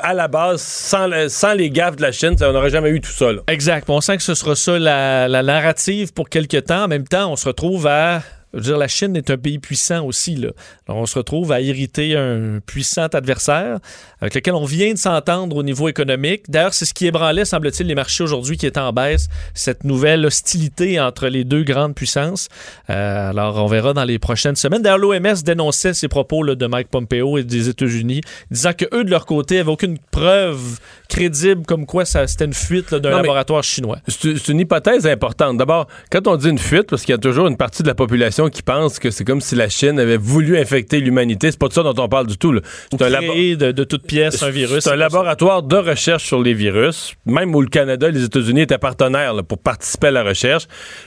[0.02, 3.00] À la base, sans, le- sans les gaffes de la Chine, on n'aurait jamais eu
[3.02, 3.32] tout ça.
[3.32, 3.42] Là.
[3.48, 3.90] Exact.
[3.90, 6.84] On sent que ce sera ça la, la narrative pour quelque temps.
[6.84, 8.22] En même temps, on se retrouve à.
[8.54, 10.36] Je veux dire, la Chine est un pays puissant aussi.
[10.36, 10.50] Là.
[10.88, 13.80] Alors, on se retrouve à irriter un puissant adversaire
[14.22, 16.50] avec lequel on vient de s'entendre au niveau économique.
[16.50, 20.26] D'ailleurs, c'est ce qui ébranlait, semble-t-il, les marchés aujourd'hui qui est en baisse, cette nouvelle
[20.26, 22.50] hostilité entre les deux grandes puissances.
[22.90, 24.82] Euh, alors, on verra dans les prochaines semaines.
[24.82, 29.04] D'ailleurs, l'OMS dénonçait ces propos là, de Mike Pompeo et des États-Unis, disant que eux
[29.04, 33.64] de leur côté, n'avaient aucune preuve crédible comme quoi ça, c'était une fuite d'un laboratoire
[33.64, 33.98] chinois.
[34.08, 35.58] C'est une hypothèse importante.
[35.58, 37.96] D'abord, quand on dit une fuite, parce qu'il y a toujours une partie de la
[37.96, 41.52] population qu'ils pensent que c'est comme si la Chine avait voulu infecter l'humanité.
[41.52, 42.58] C'est pas de ça dont on parle du tout.
[42.92, 44.84] C'est un labo- de, de toute pièce un virus.
[44.86, 44.96] C'est un ça.
[44.96, 49.34] laboratoire de recherche sur les virus, même où le Canada et les États-Unis étaient partenaires
[49.34, 50.64] là, pour participer à la recherche,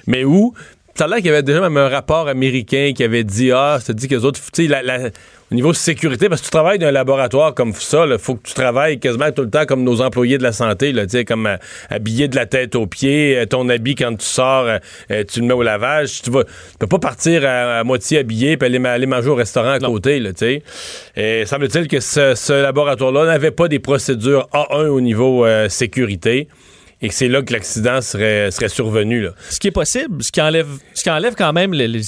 [0.07, 0.53] mais où
[0.95, 3.79] ça a l'air qu'il y avait déjà même un rapport américain qui avait dit ah,
[3.81, 5.09] ça dit que les autres, tu sais, la- la-
[5.53, 8.49] au niveau sécurité, parce que tu travailles dans un laboratoire comme ça, il faut que
[8.49, 11.57] tu travailles quasiment tout le temps comme nos employés de la santé, là, comme euh,
[11.91, 14.65] habillé de la tête aux pieds, euh, ton habit quand tu sors,
[15.11, 18.19] euh, tu le mets au lavage, tu vas, tu peux pas partir à, à moitié
[18.19, 20.31] habillé puis aller, ma- aller manger au restaurant à côté, là.
[21.17, 26.49] Et semble-t-il que ce, ce laboratoire-là n'avait pas des procédures A1 au niveau sécurité.
[27.05, 29.23] Et que c'est là que l'accident serait, serait survenu.
[29.23, 29.31] Là.
[29.51, 31.99] Ce qui est possible, ce qui enlève, ce qui enlève quand même, les, les-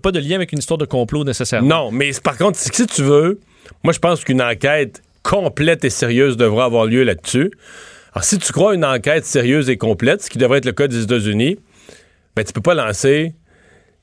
[0.00, 1.68] pas de lien avec une histoire de complot nécessairement.
[1.68, 3.40] Non, mais par contre, si tu veux,
[3.84, 7.50] moi je pense qu'une enquête complète et sérieuse devrait avoir lieu là-dessus.
[8.12, 10.88] Alors, si tu crois une enquête sérieuse et complète, ce qui devrait être le cas
[10.88, 11.58] des États-Unis,
[12.34, 13.34] ben tu peux pas lancer.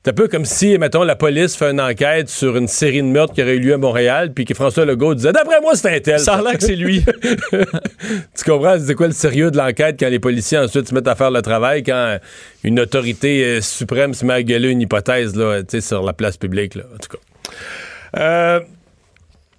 [0.04, 3.06] C'est un peu comme si, mettons, la police fait une enquête sur une série de
[3.06, 5.96] meurtres qui aurait eu lieu à Montréal, puis que François Legault disait D'après moi, c'est
[5.96, 6.18] un tel.
[6.18, 7.02] Ça a l'air que c'est lui.
[8.36, 8.76] tu comprends?
[8.78, 11.40] C'est quoi le sérieux de l'enquête quand les policiers ensuite se mettent à faire le
[11.40, 12.18] travail, quand
[12.64, 16.74] une autorité euh, suprême se met à gueuler une hypothèse là, sur la place publique,
[16.74, 18.20] là, en tout cas.
[18.20, 18.60] Euh,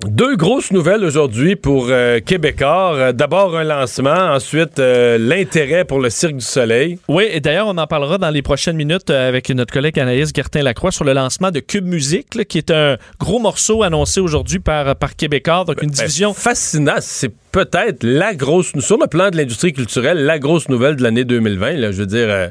[0.04, 2.94] deux grosses nouvelles aujourd'hui pour euh, Québécois.
[2.96, 7.00] Euh, D'abord un lancement, ensuite euh, l'intérêt pour le Cirque du Soleil.
[7.08, 10.32] Oui, et d'ailleurs, on en parlera dans les prochaines minutes euh, avec notre collègue Anaïs
[10.36, 14.60] Gertin-Lacroix sur le lancement de Cube Musique, là, qui est un gros morceau annoncé aujourd'hui
[14.60, 16.34] par, par Québécois, donc une Ben, division.
[16.34, 16.96] fascinant.
[17.00, 21.24] C'est peut-être la grosse, sur le plan de l'industrie culturelle, la grosse nouvelle de l'année
[21.24, 21.72] 2020.
[21.74, 22.48] Là, je veux dire, euh,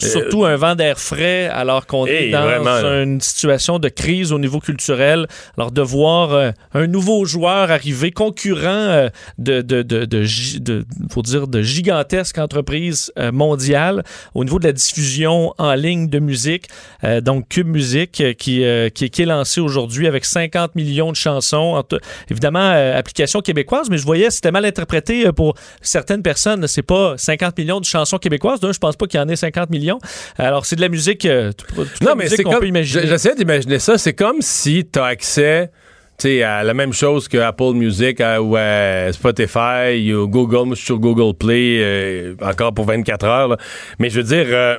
[0.00, 4.38] Surtout un vent d'air frais alors qu'on est dans vraiment, une situation de crise au
[4.38, 5.26] niveau culturel.
[5.56, 9.08] Alors de voir euh, un nouveau joueur arriver, concurrent euh,
[9.38, 14.02] de, de, de, de, faut dire, de gigantesques entreprises euh, mondiales
[14.34, 16.66] au niveau de la diffusion en ligne de musique.
[17.04, 21.10] Euh, donc Cube Musique euh, qui, euh, qui, qui est lancé aujourd'hui avec 50 millions
[21.10, 21.82] de chansons.
[22.30, 26.66] Évidemment, euh, application québécoise, mais je voyais c'était mal interprété euh, pour certaines personnes.
[26.66, 28.60] C'est pas 50 millions de chansons québécoises.
[28.60, 29.89] D'un, je pense pas qu'il y en ait 50 millions.
[30.38, 32.60] Alors, c'est de la musique, euh, toute- toute la Non, mais musique c'est qu'on comme.
[32.60, 33.06] peut imaginer.
[33.06, 33.98] J'essaie d'imaginer ça.
[33.98, 35.70] C'est comme si tu as accès
[36.18, 40.66] sais, à la même chose que Apple Music à- ou à Spotify ou Google.
[40.66, 43.48] Moi, je suis sur Google Play euh, encore pour 24 heures.
[43.48, 43.56] là.
[43.98, 44.76] Mais je veux dire, euh,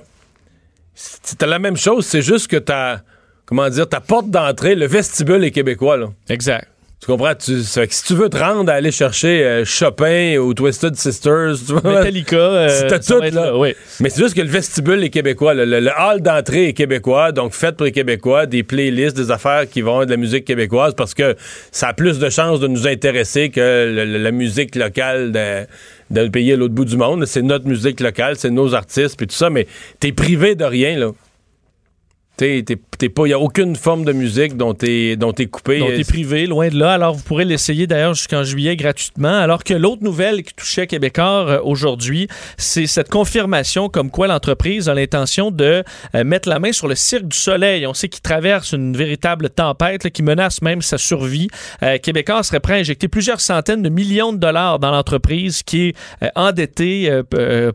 [0.94, 2.06] c'est la même chose.
[2.06, 3.02] C'est juste que ta.
[3.46, 5.98] Comment dire, ta porte d'entrée, le vestibule est québécois.
[5.98, 6.08] Là.
[6.30, 6.68] Exact.
[7.02, 7.34] Tu comprends?
[7.34, 10.54] Tu, ça fait que si tu veux te rendre à aller chercher euh, Chopin ou
[10.54, 13.58] Twisted Sisters, tu vois, Metallica, euh, tout, là.
[13.58, 13.74] oui.
[14.00, 15.56] mais c'est juste que le vestibule est québécois.
[15.56, 19.32] Le, le- le hall d'entrée est québécois, donc fait pour les Québécois, des playlists, des
[19.32, 21.36] affaires qui vont être de la musique québécoise parce que
[21.72, 23.60] ça a plus de chances de nous intéresser que
[23.92, 25.66] le- le- la musique locale de-
[26.12, 27.26] d'un pays à l'autre bout du monde.
[27.26, 29.66] C'est notre musique locale, c'est nos artistes, puis tout ça, mais
[30.00, 31.08] t'es privé de rien, là.
[32.38, 35.80] T'es t'es- t'es pas, y a aucune forme de musique dont t'es dont t'es coupé.
[35.80, 36.94] Donc, est privé, loin de là.
[36.94, 39.38] Alors, vous pourrez l'essayer d'ailleurs jusqu'en juillet gratuitement.
[39.40, 44.90] Alors que l'autre nouvelle qui touchait Québécois euh, aujourd'hui, c'est cette confirmation comme quoi l'entreprise
[44.90, 45.84] a l'intention de
[46.16, 47.86] euh, mettre la main sur le Cirque du Soleil.
[47.86, 51.48] On sait qu'il traverse une véritable tempête qui menace même sa survie.
[51.84, 55.90] Euh, Québécois serait prêt à injecter plusieurs centaines de millions de dollars dans l'entreprise qui
[55.90, 57.10] est euh, endettée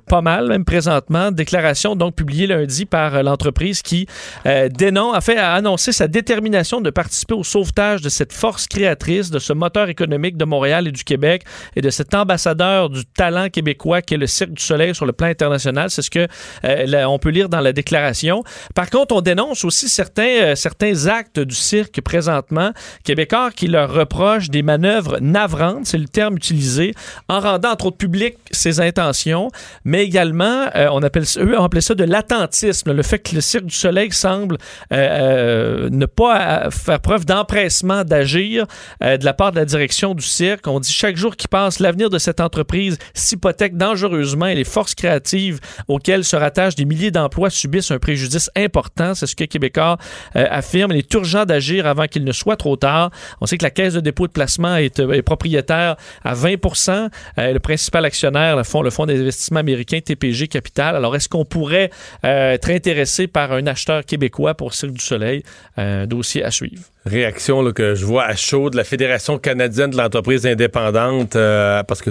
[0.08, 1.30] pas mal, même présentement.
[1.30, 4.06] Déclaration donc publiée lundi par l'entreprise qui
[4.46, 8.66] euh, dénonce, a fait a annoncé sa détermination de participer au sauvetage de cette force
[8.66, 11.42] créatrice, de ce moteur économique de Montréal et du Québec
[11.74, 15.12] et de cet ambassadeur du talent québécois qui est le Cirque du Soleil sur le
[15.12, 15.90] plan international.
[15.90, 16.26] C'est ce que
[16.64, 18.42] euh, on peut lire dans la déclaration.
[18.74, 22.72] Par contre, on dénonce aussi certains, euh, certains actes du cirque présentement
[23.04, 26.94] québécois qui leur reprochent des manœuvres navrantes, c'est le terme utilisé,
[27.28, 29.50] en rendant entre autres public ses intentions,
[29.84, 33.40] mais également, euh, on appelle eux ont appelé ça de l'attentisme, le fait que le
[33.40, 34.56] Cirque du Soleil euh,
[34.92, 38.66] euh, ne pas euh, faire preuve d'empressement d'agir
[39.00, 40.66] de la part de la direction du cirque.
[40.66, 44.94] On dit chaque jour qui passe, l'avenir de cette entreprise s'hypothèque dangereusement et les forces
[44.94, 49.14] créatives auxquelles se rattachent des milliers d'emplois subissent un préjudice important.
[49.14, 49.96] C'est ce que Québécois
[50.34, 50.92] affirme.
[50.92, 53.10] Il est urgent d'agir avant qu'il ne soit trop tard.
[53.40, 57.60] On sait que la Caisse de dépôt de placement est, propriétaire à 20% Euh, Le
[57.60, 60.96] principal actionnaire, le fonds, le fonds d'investissement américain TPG Capital.
[60.96, 61.90] Alors, est-ce qu'on pourrait
[62.22, 64.25] être intéressé par un acheteur québécois?
[64.56, 65.42] Pour Cirque du Soleil?
[65.78, 66.82] Euh, Un dossier à suivre.
[67.04, 72.02] Réaction que je vois à chaud de la Fédération canadienne de l'entreprise indépendante euh, parce
[72.02, 72.10] que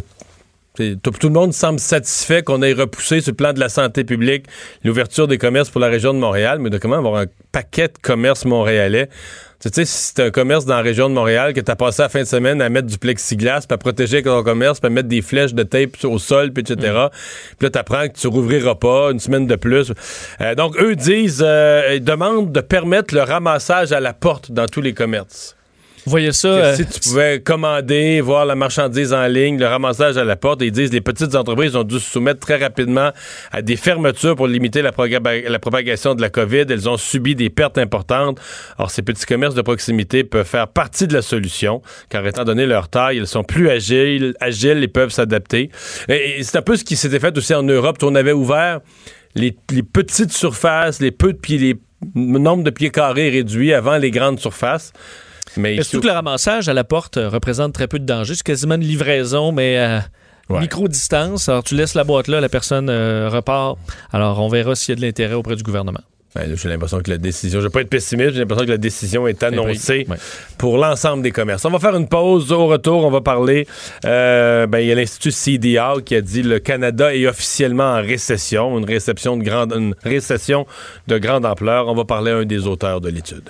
[0.75, 4.45] tout, le monde semble satisfait qu'on ait repoussé sur le plan de la santé publique
[4.84, 7.97] l'ouverture des commerces pour la région de Montréal, mais de comment avoir un paquet de
[8.01, 9.10] commerces montréalais?
[9.59, 12.01] Tu sais, si c'est un commerce dans la région de Montréal que tu as passé
[12.01, 14.89] la fin de semaine à mettre du plexiglas, puis à protéger ton commerce, puis à
[14.89, 16.93] mettre des flèches de tape au sol, puis etc.
[16.93, 17.09] Mm.
[17.57, 19.91] Puis là, tu apprends que tu rouvriras pas une semaine de plus.
[20.41, 24.65] Euh, donc, eux disent, euh, ils demandent de permettre le ramassage à la porte dans
[24.65, 25.55] tous les commerces.
[26.05, 26.49] Vous voyez ça?
[26.49, 30.61] Euh, si tu pouvais commander, voir la marchandise en ligne, le ramassage à la porte,
[30.61, 33.11] ils disent les petites entreprises ont dû se soumettre très rapidement
[33.51, 36.65] à des fermetures pour limiter la, la propagation de la COVID.
[36.69, 38.39] Elles ont subi des pertes importantes.
[38.77, 42.67] Alors, ces petits commerces de proximité peuvent faire partie de la solution, car étant donné
[42.67, 45.71] leur taille, ils sont plus agiles, agiles et peuvent s'adapter.
[46.07, 47.97] Et, c'est un peu ce qui s'était fait aussi en Europe.
[48.03, 48.81] On avait ouvert
[49.33, 51.75] les, petites surfaces, les peu de pieds, les
[52.13, 54.93] nombre de pieds carrés réduits avant les grandes surfaces.
[55.57, 58.35] Mais surtout que le ramassage à la porte euh, représente très peu de danger.
[58.35, 60.05] C'est quasiment une livraison, mais à
[60.49, 61.49] micro-distance.
[61.49, 63.77] Alors, tu laisses la boîte là, la personne euh, repart.
[64.11, 66.01] Alors, on verra s'il y a de l'intérêt auprès du gouvernement.
[66.35, 68.77] Ben, j'ai l'impression que la décision, je vais pas être pessimiste, j'ai l'impression que la
[68.77, 70.05] décision est annoncée
[70.57, 71.63] pour l'ensemble des commerces.
[71.63, 72.51] On va faire une pause.
[72.51, 73.65] Au retour, on va parler.
[74.03, 78.01] Euh, ben, il y a l'Institut CDA qui a dit le Canada est officiellement en
[78.01, 80.67] récession, une réception de grande, une récession
[81.07, 81.87] de grande ampleur.
[81.87, 83.49] On va parler à un des auteurs de l'étude.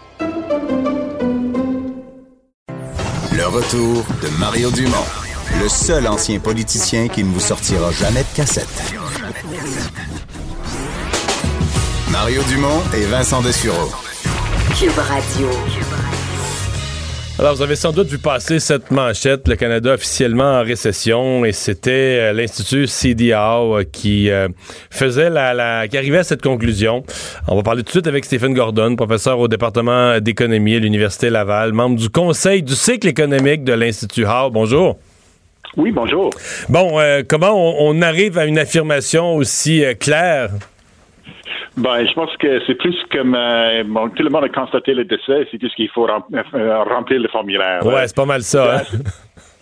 [3.51, 5.05] Retour de Mario Dumont,
[5.61, 8.93] le seul ancien politicien qui ne vous sortira jamais de cassette.
[12.09, 13.91] Mario Dumont et Vincent Dessureau.
[14.79, 15.49] Cube Radio.
[17.41, 21.53] Alors, vous avez sans doute vu passer cette manchette, le Canada officiellement en récession, et
[21.53, 24.47] c'était euh, l'Institut CDAO euh, qui euh,
[24.91, 27.03] faisait la, qui arrivait à cette conclusion.
[27.47, 31.31] On va parler tout de suite avec Stephen Gordon, professeur au département d'économie à l'Université
[31.31, 34.51] Laval, membre du conseil du cycle économique de l'Institut Howe.
[34.51, 34.99] Bonjour.
[35.77, 36.29] Oui, bonjour.
[36.69, 40.51] Bon, comment on, arrive à une affirmation aussi claire?
[41.77, 45.05] Ben, je pense que c'est plus comme euh, bon, tout le monde a constaté le
[45.05, 47.85] décès, c'est juste qu'il faut euh, remplir le formulaire.
[47.85, 48.77] Ouais, c'est pas mal ça.
[48.77, 48.97] Hein.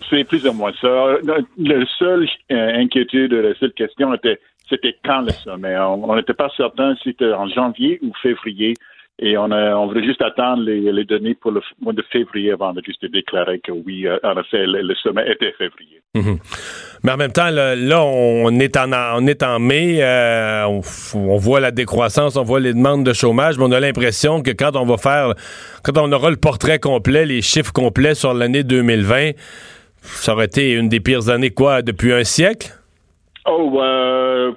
[0.08, 1.18] C'est plus ou moins ça.
[1.56, 5.76] Le seul euh, inquiétude, la seule question était c'était quand le sommet?
[5.78, 8.74] On n'était pas certain si c'était en janvier ou février.
[9.22, 12.72] Et on, a, on voulait juste attendre les, données pour le mois de février avant
[12.72, 16.00] de juste déclarer que oui, euh, en effet, le, sommet était février.
[16.14, 16.38] Mhm.
[17.04, 21.60] Mais en même temps, là, on, est en, on est en mai, euh, on, voit
[21.60, 24.86] la décroissance, on voit les demandes de chômage, mais on a l'impression que quand on
[24.86, 25.34] va faire,
[25.84, 29.32] quand on aura le portrait complet, les chiffres complets sur l'année 2020,
[30.00, 32.72] ça aurait été une des pires années, quoi, depuis un siècle?
[33.46, 34.52] Oh, euh,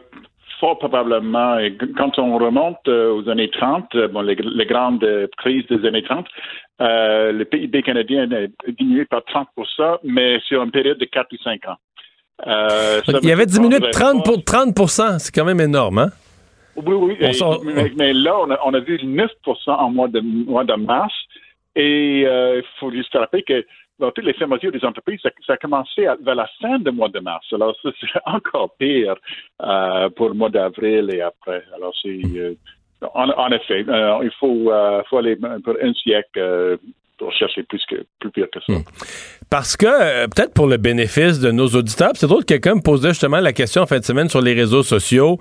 [0.63, 1.57] fort probablement,
[1.97, 5.05] quand on remonte euh, aux années 30, euh, bon, les, grandes
[5.37, 6.25] crises des années 30,
[6.79, 11.37] euh, le PIB canadien a diminué par 30% mais sur une période de 4 ou
[11.43, 11.75] 5 ans.
[12.47, 14.73] Euh, il y avait diminué de 30, pour, 30
[15.19, 16.09] c'est quand même énorme, hein?
[16.77, 17.17] Oui, oui.
[17.97, 19.29] mais, là, on a, on a, vu 9
[19.67, 21.13] en mois de, mois de mars.
[21.75, 23.63] Et il faut juste rappeler que
[24.03, 27.21] dans toutes les fermetures des entreprises, ça, a commencé vers la fin du mois de
[27.21, 27.45] mars.
[27.53, 27.91] Alors, c'est
[28.25, 29.15] encore pire
[29.61, 31.63] euh, pour le mois d'avril et après.
[31.73, 32.19] Alors, c'est.
[32.35, 32.55] Euh,
[33.13, 34.71] en, effet, euh, il faut,
[35.09, 36.79] faut, aller pour un siècle
[37.17, 38.73] pour chercher plus, que, plus pire que ça.
[38.73, 38.83] Hmm.
[39.49, 43.09] Parce que, peut-être pour le bénéfice de nos auditeurs, c'est drôle que quelqu'un me posait
[43.09, 45.37] justement la question en fin de semaine sur les réseaux sociaux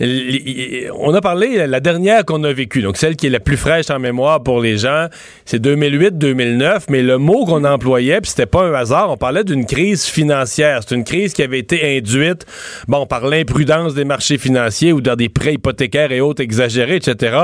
[0.00, 3.90] on a parlé, la dernière qu'on a vécue, donc celle qui est la plus fraîche
[3.90, 5.08] en mémoire pour les gens,
[5.44, 9.66] c'est 2008-2009, mais le mot qu'on employait, puis c'était pas un hasard, on parlait d'une
[9.66, 10.80] crise financière.
[10.86, 12.46] C'est une crise qui avait été induite,
[12.88, 17.36] bon, par l'imprudence des marchés financiers ou dans des prêts hypothécaires et autres exagérés, etc.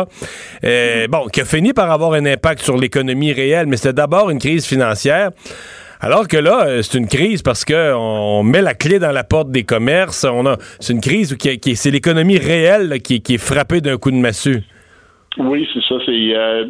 [0.64, 4.30] Euh, bon, qui a fini par avoir un impact sur l'économie réelle, mais c'était d'abord
[4.30, 5.30] une crise financière.
[6.00, 9.50] Alors que là, euh, c'est une crise parce qu'on met la clé dans la porte
[9.50, 10.26] des commerces.
[10.80, 14.62] C'est une crise où qui, c'est l'économie réelle qui, est frappée d'un coup de massue.
[15.38, 15.94] Oui, c'est ça.
[16.08, 16.66] Euh,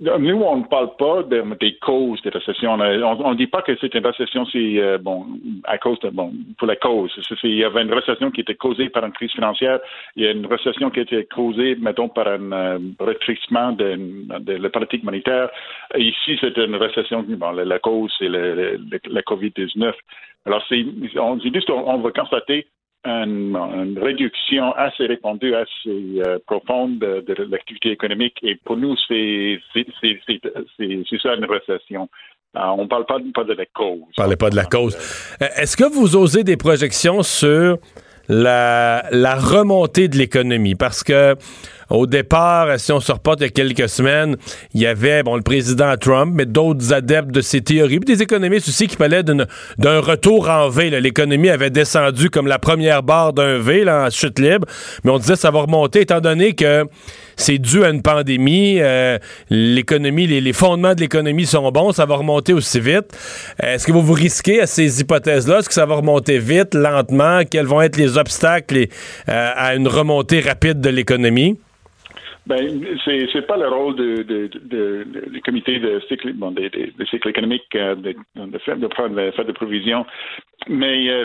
[0.00, 2.72] nous, on ne parle pas des causes de récession.
[2.72, 5.26] On ne dit pas que c'est une récession, c'est euh, bon
[5.64, 7.10] à cause de bon pour la cause.
[7.42, 9.78] Il y avait une récession qui était causée par une crise financière.
[10.16, 14.70] Il y a une récession qui été causée, mettons, par un euh, de, de, la
[14.70, 15.50] politique monétaire.
[15.96, 17.22] ici, c'est une récession.
[17.28, 19.92] Bon, la, cause, c'est la COVID-19.
[20.46, 20.84] Alors, c'est
[21.18, 22.66] on juste, on, va constater
[23.04, 28.36] une, réduction assez répandue, assez profonde de, l'activité économique.
[28.42, 29.60] Et pour nous, c'est
[31.22, 32.08] ça une récession.
[32.54, 34.00] on ne parle pas, pas, de la cause.
[34.16, 34.96] Parlez pas de la cause.
[35.56, 37.78] Est-ce que vous osez des projections sur
[38.28, 40.74] la, la remontée de l'économie?
[40.74, 41.36] Parce que
[41.90, 44.36] au départ, si on se reporte il y a quelques semaines,
[44.74, 48.22] il y avait bon le président Trump, mais d'autres adeptes de ces théories, puis des
[48.22, 50.90] économistes aussi qui parlaient d'un retour en V.
[51.00, 54.66] L'économie avait descendu comme la première barre d'un V là, en chute libre,
[55.04, 56.86] mais on disait ça va remonter étant donné que
[57.36, 58.76] c'est dû à une pandémie.
[58.80, 59.18] Euh,
[59.48, 63.06] l'économie, les, fondements de l'économie sont bons, ça va remonter aussi vite.
[63.62, 65.58] Est-ce que vous vous risquez à ces hypothèses-là?
[65.58, 67.40] Est-ce que ça va remonter vite, lentement?
[67.50, 68.86] Quels vont être les obstacles
[69.28, 71.58] euh, à une remontée rapide de l'économie?
[72.50, 77.62] Ben, c'est c'est pas le rôle du comité de cycle, bon, de, de, cycle économique
[77.76, 80.04] euh, de, faire, de de provisions,
[80.68, 81.24] mais euh,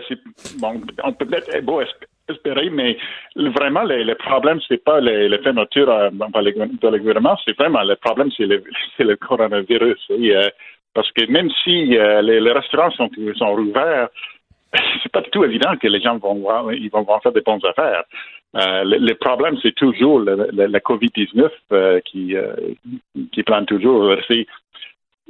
[0.59, 1.81] bon, on peut peut-être beau
[2.29, 2.95] espérer, mais
[3.35, 7.57] vraiment le, le problème c'est pas les, les fermetures euh, par le, le gouvernement, c'est
[7.57, 9.97] vraiment le problème c'est le, coronavirus.
[10.11, 10.47] Euh,
[10.93, 14.09] parce que même si les, restaurants sont sont ouverts,
[15.03, 17.65] c'est pas du tout évident que les gens vont voir, ils vont, faire des bonnes
[17.65, 18.03] affaires.
[18.55, 22.53] Euh, le, problème, c'est toujours la COVID-19 euh, qui, euh,
[23.31, 24.15] qui plane toujours.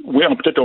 [0.04, 0.60] oui, peut-être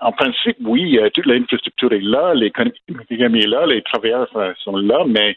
[0.00, 4.28] en principe, oui, toute l'infrastructure est là, l'économie est là, les travailleurs
[4.58, 5.36] sont là, mais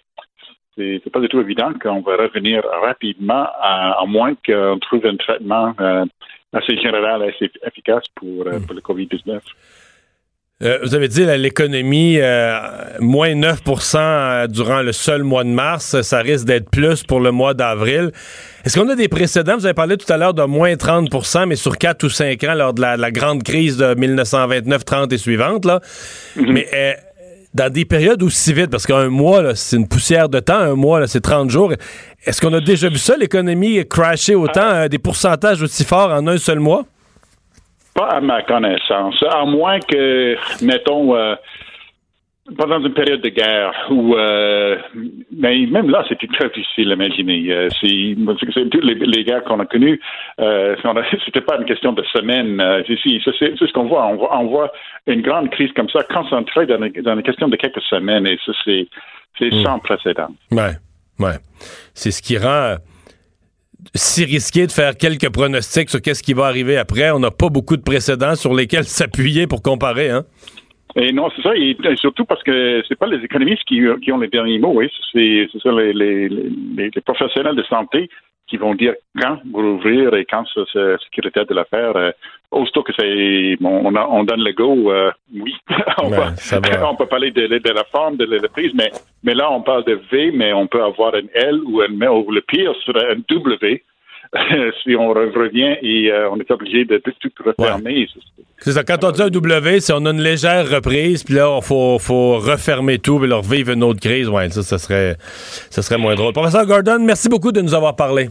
[0.75, 5.17] c'est n'est pas du tout évident qu'on va revenir rapidement, à, moins qu'on trouve un
[5.17, 5.75] traitement
[6.51, 9.39] assez général, assez efficace pour, pour le COVID-19.
[10.61, 12.59] Euh, vous avez dit l'économie, euh,
[12.99, 16.01] moins 9% euh, durant le seul mois de mars.
[16.01, 18.11] Ça risque d'être plus pour le mois d'avril.
[18.65, 19.55] Est-ce qu'on a des précédents?
[19.55, 22.55] Vous avez parlé tout à l'heure de moins 30% mais sur 4 ou 5 ans,
[22.55, 25.63] lors de la, grande crise de 1929-30 et suivante.
[25.63, 25.79] Là.
[26.35, 26.51] Mm-hmm.
[26.51, 26.97] Mais
[27.53, 31.07] dans des périodes aussi vite, parce qu'un mois, c'est une poussière de temps, un mois,
[31.07, 31.71] c'est 30 jours.
[32.25, 36.37] Est-ce qu'on a déjà vu ça, l'économie crasher autant, des pourcentages aussi forts en un
[36.37, 36.83] seul mois?
[37.95, 39.23] Pas à ma connaissance.
[39.29, 41.35] À moins que, mettons, euh,
[42.57, 44.77] pendant une période de guerre où, euh,
[45.31, 47.51] mais même là, c'était très difficile à imaginer.
[47.51, 48.15] Euh, c'est,
[48.69, 49.99] toutes les, guerres qu'on a connues,
[50.39, 50.75] euh,
[51.25, 52.59] c'était pas une question de semaines.
[52.59, 54.05] Euh, c'est, ce qu'on voit.
[54.07, 54.71] On, voit.
[55.07, 58.51] une grande crise comme ça concentrée dans, dans une question de quelques semaines, et ça,
[58.65, 58.87] c'est,
[59.37, 59.63] c'est hmm.
[59.63, 60.29] sans précédent.
[60.51, 60.73] Ouais,
[61.19, 61.37] ouais.
[61.93, 62.75] C'est ce qui rend
[63.95, 67.11] si risqué de faire quelques pronostics sur qu'est-ce qui va arriver après.
[67.11, 70.23] On n'a pas beaucoup de précédents sur lesquels s'appuyer pour comparer, hein?
[70.95, 73.79] Et non, c'est ça, et, surtout parce que c'est pas les économistes qui,
[74.11, 76.29] ont les derniers mots, oui, c'est ça les,
[77.05, 78.09] professionnels de santé
[78.47, 81.93] qui vont dire quand vous ouvrir et quand c'est sécurité de l'affaire.
[82.51, 85.55] Aussitôt que c'est bon, on, on, donne le go, euh, oui,
[86.01, 88.91] on, peut parler de, de, la forme de la prise, mais
[89.23, 92.31] mais là on parle de V, mais on peut avoir un L ou un ou
[92.31, 93.83] le pire serait un W.
[94.83, 98.07] si on revient et euh, on est obligé de tout, refermer.
[98.59, 98.83] C'est ça.
[98.83, 101.97] Quand on dit un W, c'est on a une légère reprise, puis là, il faut,
[101.97, 104.29] faut refermer tout, puis leur vivre une autre crise.
[104.29, 106.33] Ouais, ça, ça serait, ça serait moins drôle.
[106.33, 108.29] Professeur Gordon, merci beaucoup de nous avoir parlé.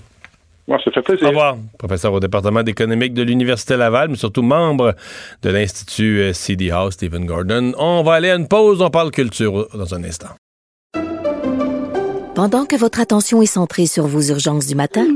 [0.69, 1.25] Moi, ça fait plaisir.
[1.25, 1.57] Au revoir.
[1.79, 4.95] Professeur au département d'économique de l'Université Laval, mais surtout membre
[5.43, 7.73] de l'Institut euh, CD House, Stephen Gordon.
[7.79, 8.83] On va aller à une pause.
[8.83, 10.29] On parle culture dans un instant.
[12.35, 15.07] Pendant que votre attention est centrée sur vos urgences du matin,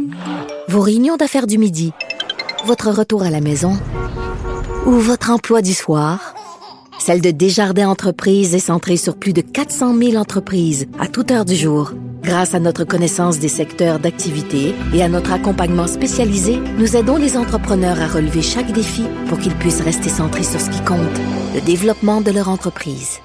[0.69, 1.93] vos réunions d'affaires du midi,
[2.65, 3.75] votre retour à la maison
[4.87, 6.35] ou votre emploi du soir,
[7.03, 11.45] celle de Desjardins Entreprises est centrée sur plus de 400 000 entreprises à toute heure
[11.45, 11.95] du jour.
[12.23, 17.37] Grâce à notre connaissance des secteurs d'activité et à notre accompagnement spécialisé, nous aidons les
[17.37, 21.01] entrepreneurs à relever chaque défi pour qu'ils puissent rester centrés sur ce qui compte,
[21.57, 23.19] le développement de leur entreprise.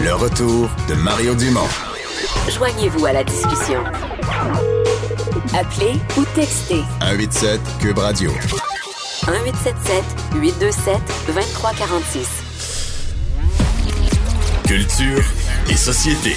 [0.00, 1.68] Le retour de Mario Dumont.
[2.48, 3.80] Joignez-vous à la discussion.
[5.54, 6.82] Appelez ou textez.
[7.02, 8.30] 187 Cube Radio.
[9.26, 10.04] 1877
[10.34, 12.28] 827 2346.
[14.66, 15.22] Culture
[15.70, 16.36] et société.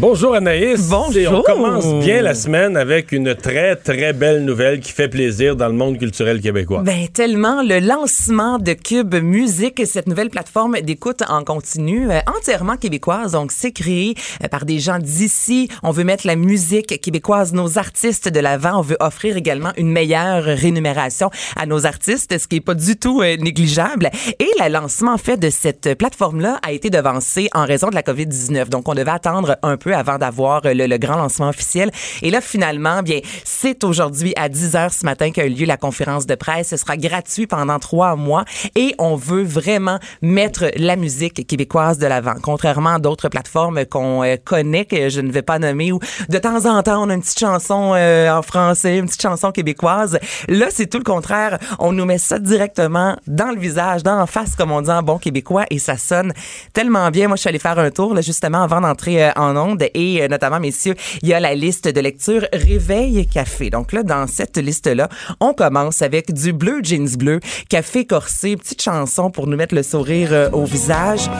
[0.00, 0.88] Bonjour Anaïs.
[0.88, 1.40] Bonjour.
[1.40, 5.66] on commence bien la semaine avec une très très belle nouvelle qui fait plaisir dans
[5.66, 6.82] le monde culturel québécois.
[6.84, 12.76] Ben tellement le lancement de Cube Musique, cette nouvelle plateforme d'écoute en continu euh, entièrement
[12.76, 13.32] québécoise.
[13.32, 15.68] Donc c'est créé euh, par des gens d'ici.
[15.82, 18.78] On veut mettre la musique québécoise, nos artistes de l'avant.
[18.78, 22.96] On veut offrir également une meilleure rémunération à nos artistes, ce qui est pas du
[22.96, 24.10] tout euh, négligeable.
[24.38, 27.96] Et le lancement en fait de cette plateforme là a été devancé en raison de
[27.96, 28.68] la COVID-19.
[28.68, 31.90] Donc on devait attendre un peu avant d'avoir le, le, grand lancement officiel.
[32.22, 35.76] Et là, finalement, bien, c'est aujourd'hui à 10 heures ce matin qu'a eu lieu la
[35.76, 36.68] conférence de presse.
[36.68, 42.06] Ce sera gratuit pendant trois mois et on veut vraiment mettre la musique québécoise de
[42.06, 42.34] l'avant.
[42.42, 46.38] Contrairement à d'autres plateformes qu'on euh, connaît, que je ne vais pas nommer, où de
[46.38, 50.18] temps en temps, on a une petite chanson euh, en français, une petite chanson québécoise.
[50.48, 51.58] Là, c'est tout le contraire.
[51.78, 55.02] On nous met ça directement dans le visage, dans la face, comme on dit en
[55.02, 56.32] bon québécois, et ça sonne
[56.72, 57.28] tellement bien.
[57.28, 60.26] Moi, je suis allée faire un tour, là, justement, avant d'entrer euh, en onde, et
[60.28, 63.70] notamment, messieurs, il y a la liste de lecture Réveil Café.
[63.70, 65.08] Donc là, dans cette liste-là,
[65.40, 69.82] on commence avec du bleu jeans bleu, café corsé, petite chanson pour nous mettre le
[69.82, 71.30] sourire au visage.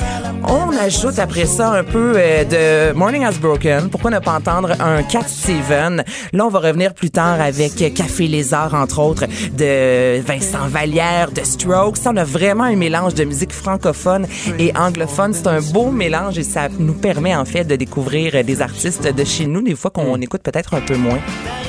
[0.44, 3.88] On ajoute après ça un peu de Morning Has Broken.
[3.90, 6.04] Pourquoi ne pas entendre un Cat Steven?
[6.32, 9.24] Là, on va revenir plus tard avec Café Lézard, entre autres,
[9.56, 11.98] de Vincent Vallière, de Strokes.
[12.06, 14.26] On a vraiment un mélange de musique francophone
[14.58, 15.32] et anglophone.
[15.34, 19.24] C'est un beau mélange et ça nous permet, en fait, de découvrir des artistes de
[19.24, 21.18] chez nous, des fois qu'on écoute peut-être un peu moins.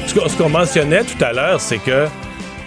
[0.05, 2.07] Ce qu'on mentionnait tout à l'heure, c'est que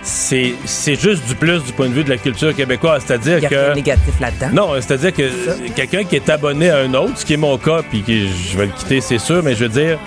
[0.02, 0.54] c'est
[1.00, 3.04] juste du plus du point de vue de la culture québécoise.
[3.06, 3.46] C'est-à-dire que.
[3.46, 4.48] Il y a négatif là-dedans.
[4.52, 7.82] Non, c'est-à-dire que quelqu'un qui est abonné à un autre, ce qui est mon cas,
[7.88, 9.98] puis que je vais le quitter, c'est sûr, mais je veux dire.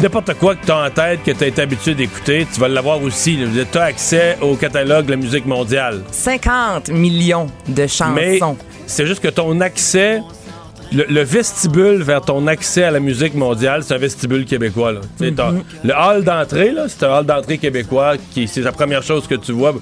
[0.00, 2.66] N'importe quoi que tu as en tête, que tu as été habitué d'écouter, tu vas
[2.66, 3.38] l'avoir aussi.
[3.70, 6.02] Tu as accès au catalogue de la musique mondiale.
[6.10, 8.12] 50 millions de chansons.
[8.14, 8.40] Mais
[8.86, 10.22] c'est juste que ton accès
[10.92, 14.94] le, vestibule vers ton accès à la musique mondiale, c'est un vestibule québécois.
[15.20, 15.62] Mm-hmm.
[15.84, 19.52] Le hall d'entrée, c'est un hall d'entrée québécois qui c'est la première chose que tu
[19.52, 19.74] vois.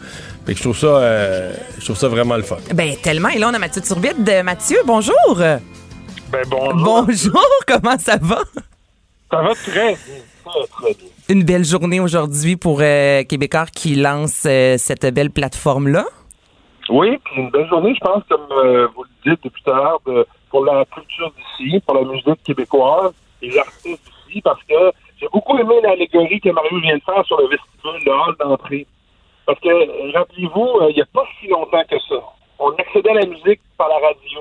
[0.46, 2.56] Fait que je trouve ça, euh, je trouve ça vraiment le fun.
[2.74, 3.28] Ben tellement.
[3.28, 4.24] Et là, on a Mathieu Turbide.
[4.24, 5.36] De Mathieu, bonjour.
[5.36, 7.04] Ben bonjour.
[7.04, 7.46] Bonjour.
[7.66, 8.42] Comment ça va?
[9.30, 9.96] Ça va très bien.
[11.28, 16.04] Une belle journée aujourd'hui pour euh, Québécois qui lance euh, cette belle plateforme-là.
[16.88, 19.76] Oui, puis une belle journée, je pense, comme euh, vous le dites depuis tout à
[19.76, 20.00] l'heure,
[20.50, 25.56] pour la culture d'ici, pour la musique québécoise, les artistes d'ici, parce que j'ai beaucoup
[25.58, 28.86] aimé l'allégorie que Mario vient de faire sur le vestibule, le hall d'entrée.
[29.46, 32.22] Parce que, rappelez-vous, il n'y a pas si longtemps que ça.
[32.58, 34.40] On accédait à la musique par la radio,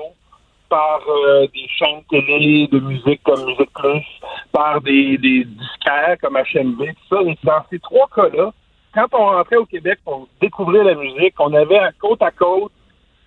[0.68, 4.06] par euh, des chaînes télé de musique comme Musique Plus,
[4.52, 7.22] par des, des disquaires comme HMV, tout ça.
[7.22, 8.52] Et dans ces trois cas-là,
[8.94, 12.72] quand on rentrait au Québec pour découvrir la musique, on avait à côte à côte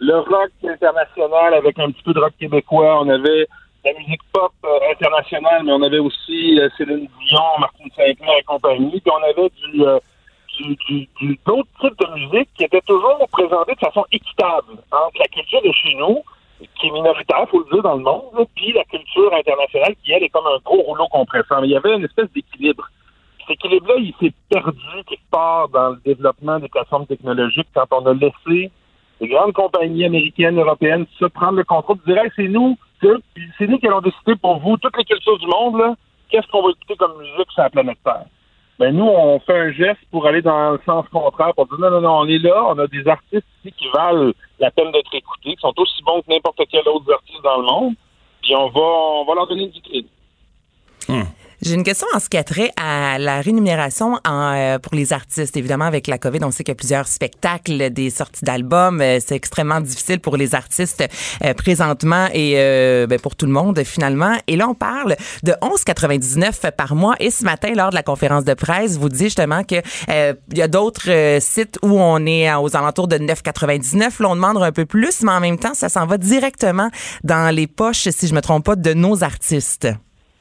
[0.04, 3.47] le rock international avec un petit peu de rock québécois, on avait
[3.86, 8.43] la musique pop euh, internationale, mais on avait aussi euh, Céline Dion, Martin Sinclair et
[8.43, 13.80] compagnie, puis on avait du, du, d'autres types de musique qui étaient toujours présentés de
[13.80, 16.22] façon équitable entre la culture de chez nous
[16.80, 20.24] qui est minoritaire, faut le dire, dans le monde, puis la culture internationale qui, elle,
[20.24, 21.60] est comme un gros rouleau compresseur.
[21.62, 22.88] Mais il y avait une espèce d'équilibre.
[23.39, 28.06] Cet équilibre-là, il s'est perdu quelque part dans le développement des plateformes technologiques quand on
[28.06, 28.72] a laissé
[29.22, 33.88] les grandes compagnies américaines, européennes, se prendre le contrôle, dire c'est nous, c'est nous qui
[33.88, 35.95] allons décider pour vous, toutes les cultures du monde,
[36.30, 38.26] qu'est-ce qu'on va écouter comme musique sur la planète Terre
[38.80, 41.91] ben nous, on fait un geste pour aller dans le sens contraire, pour dire non,
[41.91, 45.14] non, non, on est là, on a des artistes ici qui valent la peine d'être
[45.14, 47.93] écoutés, qui sont aussi bons que n'importe quel autre artiste dans le monde,
[48.41, 50.09] puis on va, on va leur donner du crédit.
[51.07, 51.24] Hum.
[51.66, 55.14] J'ai une question en ce qui a trait à la rémunération en, euh, pour les
[55.14, 55.55] artistes.
[55.55, 58.99] Évidemment, avec la COVID, on sait qu'il y a plusieurs spectacles, des sorties d'albums.
[58.99, 61.05] Euh, c'est extrêmement difficile pour les artistes
[61.41, 62.55] euh, présentement et
[63.07, 64.36] ben, pour tout le monde finalement.
[64.47, 67.16] Et là, on parle de 11,99 par mois.
[67.22, 69.76] Et ce matin, lors de la conférence de presse, vous dites justement que
[70.09, 74.22] il y a d'autres sites où on est aux alentours de 9,99.
[74.22, 76.89] Là, on demande un peu plus, mais en même temps, ça s'en va directement
[77.24, 79.88] dans les poches, si je me trompe pas, de nos artistes.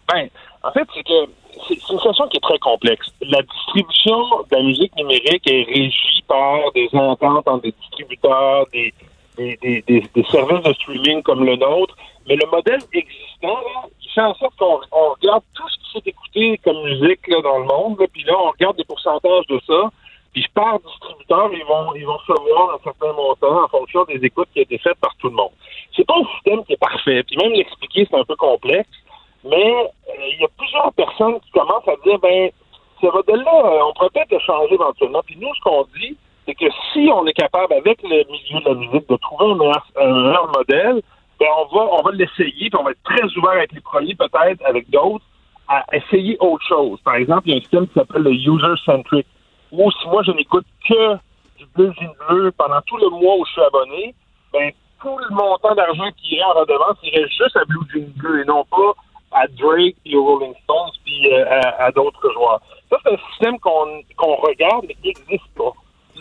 [0.08, 0.28] Ben,
[0.64, 1.28] en fait, c'est que
[1.68, 3.12] c'est une situation qui est très complexe.
[3.20, 4.18] La distribution
[4.50, 8.94] de la musique numérique est régie par des ententes entre des distributeurs, des,
[9.36, 11.96] des, des, des, services de streaming comme le nôtre.
[12.28, 13.58] Mais le modèle existant,
[14.00, 14.78] il fait en sorte qu'on
[15.14, 18.50] regarde tout ce qui s'est écouté comme musique là, dans le monde, puis là, on
[18.50, 19.90] regarde des pourcentages de ça.
[20.32, 24.48] Puis par distributeur, ils vont ils vont recevoir un certain montant en fonction des écoutes
[24.54, 25.50] qui ont été faites par tout le monde.
[25.94, 27.22] C'est pas un système qui est parfait.
[27.24, 28.88] Puis même l'expliquer, c'est un peu complexe.
[29.45, 32.51] Mais euh, il y a plusieurs personnes qui commencent à dire, ben,
[33.01, 35.22] ce modèle-là, euh, on pourrait peut-être le changer éventuellement.
[35.26, 36.16] Puis nous, ce qu'on dit,
[36.47, 39.57] c'est que si on est capable, avec le milieu de la musique, de trouver un
[39.57, 41.03] meilleur, modèle,
[41.40, 44.14] ben on va, on va l'essayer, puis on va être très ouvert avec les premiers,
[44.14, 45.24] peut-être, avec d'autres,
[45.68, 47.01] à essayer autre chose.
[47.05, 49.26] Par exemple, il y a un système qui s'appelle le user-centric,
[49.72, 51.14] où si moi, je n'écoute que
[51.59, 51.93] du bleu
[52.28, 54.14] bleu pendant tout le mois où je suis abonné,
[54.53, 58.43] ben, tout le montant d'argent qui irait en redevance irait juste à Blue Jean Bleu
[58.43, 58.95] et non pas
[59.34, 62.60] à Drake et aux Rolling Stones puis euh, à, d'autres joueurs.
[62.90, 65.72] Ça, c'est un système qu'on qu'on regarde mais qui n'existe pas.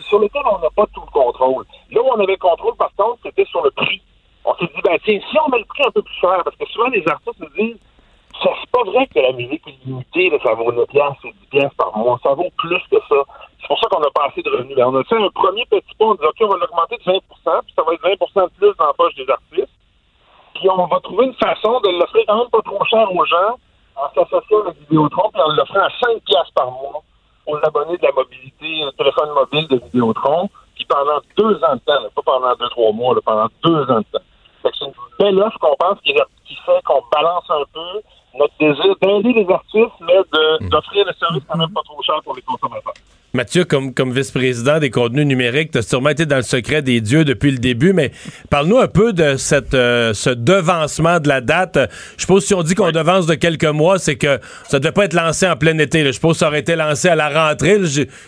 [0.08, 1.64] Sur lequel on n'a pas tout le contrôle.
[1.90, 4.02] Là où on avait le contrôle, par contre, c'était sur le prix.
[4.44, 6.56] On s'est dit, ben tiens, si on met le prix un peu plus cher, parce
[6.56, 7.78] que souvent les artistes nous disent
[8.42, 11.76] c'est pas vrai que la musique est limitée, là, ça vaut 9 piastres, 10 piastres
[11.76, 12.18] par mois.
[12.22, 13.22] Ça vaut plus que ça.
[13.60, 14.76] C'est pour ça qu'on a pas assez de revenus.
[14.76, 17.04] Ben, on a fait un premier petit pas, on dit, OK, on va l'augmenter de
[17.04, 19.70] 20 puis ça va être 20 de plus dans la poche des artistes.
[20.62, 23.58] Puis on va trouver une façon de l'offrir quand même pas trop cher aux gens
[23.96, 27.02] en s'associant avec Vidéotron, puis en l'offrant à 5 piastres par mois
[27.48, 31.80] aux abonnés de la mobilité, le téléphone mobile de Vidéotron, puis pendant deux ans de
[31.80, 34.24] temps, pas pendant deux, trois mois, pendant deux ans de temps.
[34.62, 38.00] c'est une belle offre qu'on pense qui, qui fait qu'on balance un peu
[38.38, 40.20] notre désir d'aider les artistes, mais
[40.68, 42.94] d'offrir le service quand même pas trop cher pour les consommateurs.
[43.34, 47.00] Mathieu, comme, comme vice-président des contenus numériques, tu as sûrement été dans le secret des
[47.00, 48.12] dieux depuis le début, mais
[48.50, 51.78] parle-nous un peu de cette, euh, ce devancement de la date.
[52.18, 54.92] Je suppose si on dit qu'on devance de quelques mois, c'est que ça ne devait
[54.92, 56.04] pas être lancé en plein été.
[56.04, 57.80] Je suppose que ça aurait été lancé à la rentrée.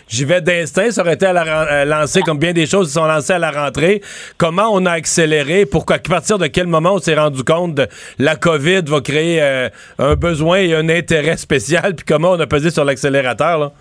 [0.07, 2.93] J'y vais d'instinct, ça aurait été à la, euh, lancé comme bien des choses qui
[2.93, 4.01] sont lancées à la rentrée.
[4.39, 5.67] Comment on a accéléré?
[5.67, 5.97] Pourquoi?
[5.97, 7.83] À partir de quel moment on s'est rendu compte que
[8.17, 11.93] la COVID va créer euh, un besoin et un intérêt spécial?
[11.93, 13.71] Puis comment on a pesé sur l'accélérateur?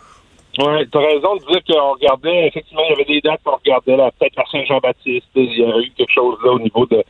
[0.59, 3.57] Oui, tu as raison de dire qu'on regardait, effectivement, il y avait des dates qu'on
[3.57, 7.03] regardait, peut-être à Saint-Jean-Baptiste, il y a eu quelque chose là au niveau de,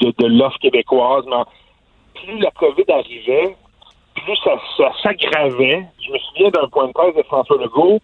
[0.00, 1.42] de, l'offre québécoise, mais
[2.14, 3.56] plus la COVID arrivait,
[4.14, 5.84] plus ça, s'aggravait.
[6.06, 8.00] Je me souviens d'un point de presse de François Legault,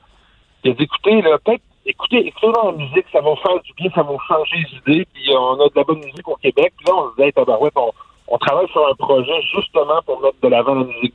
[0.64, 3.72] il a dit, écoutez, là, peut-être, écoutez, écoutez dans la musique, ça va faire du
[3.74, 6.72] bien, ça va changer les idées, puis on a de la bonne musique au Québec,
[6.76, 7.93] puis là, on se disait, tabarouette, on,
[8.26, 11.14] on travaille sur un projet justement pour mettre de l'avant la musique.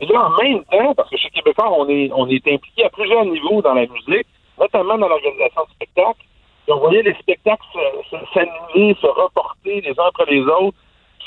[0.00, 2.90] Et là, en même temps, parce que chez Québécois, on est, on est impliqué à
[2.90, 4.26] plusieurs niveaux dans la musique,
[4.58, 6.24] notamment dans l'organisation de spectacles.
[6.66, 7.64] Et on voyait les spectacles
[8.32, 10.76] s'annuler, se, reporter les uns après les autres.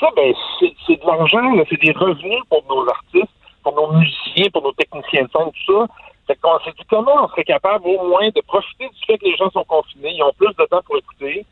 [0.00, 4.62] Ça, ben, c'est de l'argent, c'est des revenus pour nos artistes, pour nos musiciens, pour
[4.62, 5.86] nos techniciens de son, tout ça.
[6.26, 9.26] Fait qu'on s'est dit comment on serait capable au moins de profiter du fait que
[9.26, 11.44] les gens sont confinés, ils ont plus de temps pour écouter,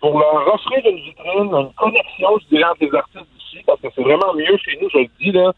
[0.00, 3.88] pour leur offrir une vitrine, une connexion, je dirais, entre les artistes d'ici, parce que
[3.94, 5.52] c'est vraiment mieux chez nous, je le dis, là,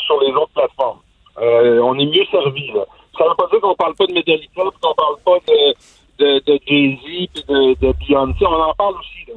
[0.00, 1.00] sur les autres plateformes.
[1.38, 2.68] Euh, on est mieux servi.
[2.72, 2.84] Là.
[3.16, 5.74] Ça ne veut pas dire qu'on parle pas de Metallica, qu'on parle pas de,
[6.18, 8.44] de, de Jay-Z et de, de Beyoncé.
[8.46, 9.28] On en parle aussi.
[9.28, 9.34] Là.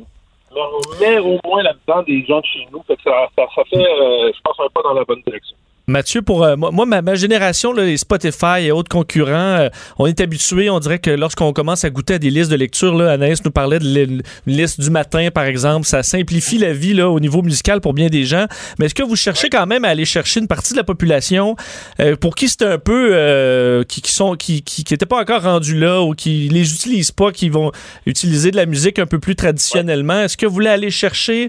[0.52, 2.84] Mais on met au moins là-dedans des gens de chez nous.
[2.84, 5.56] Fait que ça, ça, ça fait, euh, je pense, un pas dans la bonne direction.
[5.90, 10.70] Mathieu, pour euh, moi, ma, génération, les Spotify et autres concurrents, euh, on est habitué,
[10.70, 13.50] on dirait que lorsqu'on commence à goûter à des listes de lecture, là, Anaïs nous
[13.50, 17.82] parlait de liste du matin, par exemple, ça simplifie la vie là, au niveau musical
[17.82, 18.46] pour bien des gens.
[18.78, 21.56] Mais est-ce que vous cherchez quand même à aller chercher une partie de la population
[22.00, 26.02] euh, pour qui c'est un peu qui, qui, sont qui qui pas encore rendus là
[26.02, 27.72] ou qui les utilisent pas, qui vont
[28.06, 30.22] utiliser de la musique un peu plus traditionnellement?
[30.22, 31.48] Est-ce que vous voulez aller chercher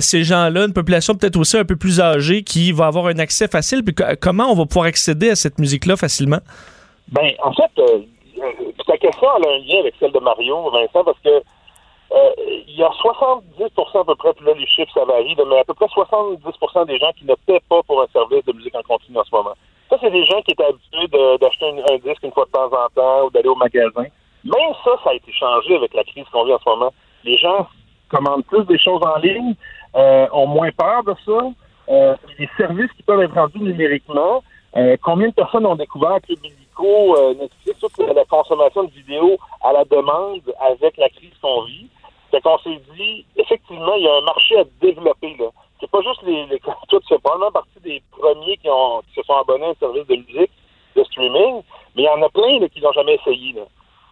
[0.00, 3.48] ces gens-là, une population peut-être aussi un peu plus âgée qui va avoir un accès
[3.48, 3.71] facile
[4.20, 6.40] comment on va pouvoir accéder à cette musique-là facilement?
[7.12, 8.00] Ben, en fait, euh,
[8.38, 12.30] euh, ta question a un lien avec celle de Mario, Vincent, parce que euh,
[12.68, 15.64] il y a 70% à peu près, puis là les chiffres ça varie, mais à
[15.64, 18.82] peu près 70% des gens qui ne paient pas pour un service de musique en
[18.82, 19.54] continu en ce moment.
[19.88, 21.08] Ça, c'est des gens qui étaient habitués
[21.38, 24.04] d'acheter un, disque une fois de temps en temps ou d'aller au magasin.
[24.44, 26.92] Même ça, ça a été changé avec la crise qu'on vit en ce moment.
[27.24, 27.66] Les gens
[28.08, 29.54] commandent plus des choses en ligne,
[29.94, 31.40] ont moins peur de ça,
[31.88, 34.42] euh, les services qui peuvent être rendus numériquement.
[34.76, 39.36] Euh, combien de personnes ont découvert que Billico, euh, Netflix, toute la, consommation de vidéos
[39.62, 41.88] à la demande avec la crise qu'on vit?
[42.30, 45.46] Fait qu'on s'est dit, effectivement, il y a un marché à développer, là.
[45.80, 46.58] C'est pas juste les, les
[46.88, 50.06] tout, c'est probablement partie des premiers qui ont, qui se sont abonnés à un service
[50.06, 50.50] de musique,
[50.96, 51.62] de streaming,
[51.94, 53.62] mais il y en a plein, là, qui n'ont jamais essayé, là.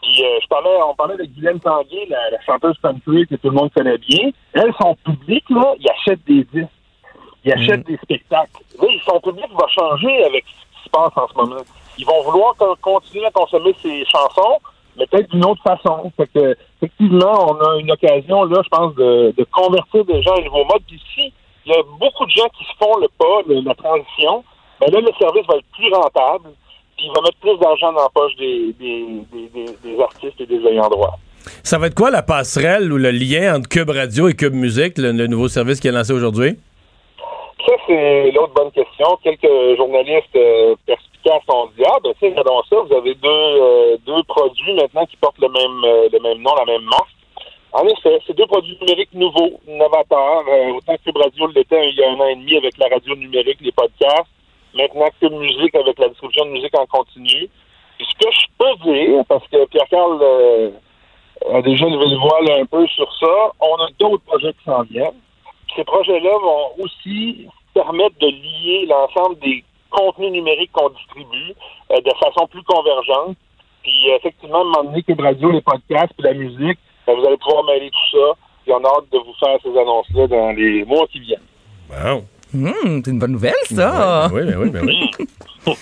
[0.03, 3.51] Puis euh, je parlais, on parlait de Guylaine Tanguay, la, la chanteuse country que tout
[3.51, 4.31] le monde connaît bien.
[4.55, 6.69] Elle, son public, là, il achète des disques
[7.45, 8.63] ils achètent des spectacles.
[8.81, 11.63] Là, son public va changer avec ce qui se passe en ce moment.
[11.99, 14.59] Ils vont vouloir continuer à consommer ces chansons,
[14.97, 16.13] mais peut-être d'une autre façon.
[16.17, 20.41] Fait que, effectivement, on a une occasion, là, je pense, de, convertir des gens à
[20.41, 20.83] un nouveau mode.
[20.87, 21.33] Puis si
[21.67, 24.45] il y a beaucoup de gens qui se font le pas, la transition,
[24.81, 26.51] ben là, le service va être plus rentable,
[26.97, 31.19] puis il va mettre plus d'argent dans la poche des, artistes et des ayants droit.
[31.63, 34.99] Ça va être quoi la passerelle ou le lien entre Cube Radio et Cube Musique,
[34.99, 36.57] le nouveau service qui est lancé aujourd'hui?
[37.67, 39.19] Ça, c'est l'autre bonne question.
[39.23, 43.97] Quelques journalistes euh, perspicaces ont dit Ah, ben, c'est dans ça, vous avez deux, euh,
[44.07, 47.15] deux produits maintenant qui portent le même, euh, le même nom, la même marque.
[47.73, 50.45] En effet, c'est deux produits numériques nouveaux, novateurs.
[50.75, 53.15] autant que Cube Radio l'était il y a un an et demi avec la radio
[53.15, 54.31] numérique, les podcasts.
[54.75, 57.49] Maintenant, Cube Musique avec la distribution de musique en continu.
[57.99, 60.73] Puis ce que je peux dire, parce que Pierre-Carl
[61.53, 64.83] a déjà levé le voile un peu sur ça, on a d'autres projets qui s'en
[64.83, 65.21] viennent
[65.77, 71.55] ces projets-là vont aussi permettre de lier l'ensemble des contenus numériques qu'on distribue
[71.91, 73.37] euh, de façon plus convergente.
[73.83, 77.27] Puis effectivement, à un moment donné, Cube Radio, les podcasts, puis la musique, ben, vous
[77.27, 78.35] allez pouvoir mêler tout ça.
[78.63, 81.41] Puis on a hâte de vous faire ces annonces-là dans les mois qui viennent.
[81.91, 82.25] Wow.
[82.53, 84.29] Hum, c'est une bonne nouvelle, ça.
[84.33, 85.11] Oui, ben oui, ben oui.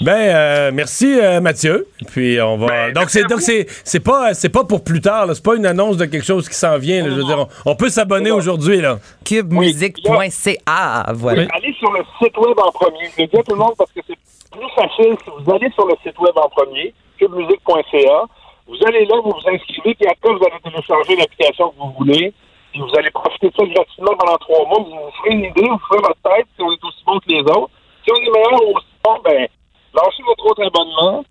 [0.00, 1.86] Ben, euh, merci euh, Mathieu.
[2.10, 2.90] Puis on va.
[2.92, 5.26] donc c'est donc c'est c'est pas c'est pas pour plus tard.
[5.26, 5.34] là.
[5.34, 7.02] C'est pas une annonce de quelque chose qui s'en vient.
[7.04, 7.10] là.
[7.10, 8.98] Je veux dire, on, on peut s'abonner aujourd'hui là.
[9.24, 11.46] Cubemusique.ca, voilà.
[11.54, 13.10] Allez sur le site web en premier.
[13.16, 14.18] Je le dis à tout le monde parce que c'est
[14.50, 18.22] plus facile si vous allez sur le site web en premier, cubemusique.ca.
[18.68, 22.32] Vous allez là, vous vous inscrivez, puis après, vous allez télécharger l'application que vous voulez.
[22.72, 24.78] Puis vous allez profiter de ça gratuitement pendant trois mois.
[24.78, 27.28] Vous vous ferez une idée, vous ferez votre tête si on est aussi bon que
[27.28, 27.70] les autres.
[28.04, 29.46] Si on est meilleur ou aussi bon, ben,
[29.94, 31.24] lâchez votre autre abonnement,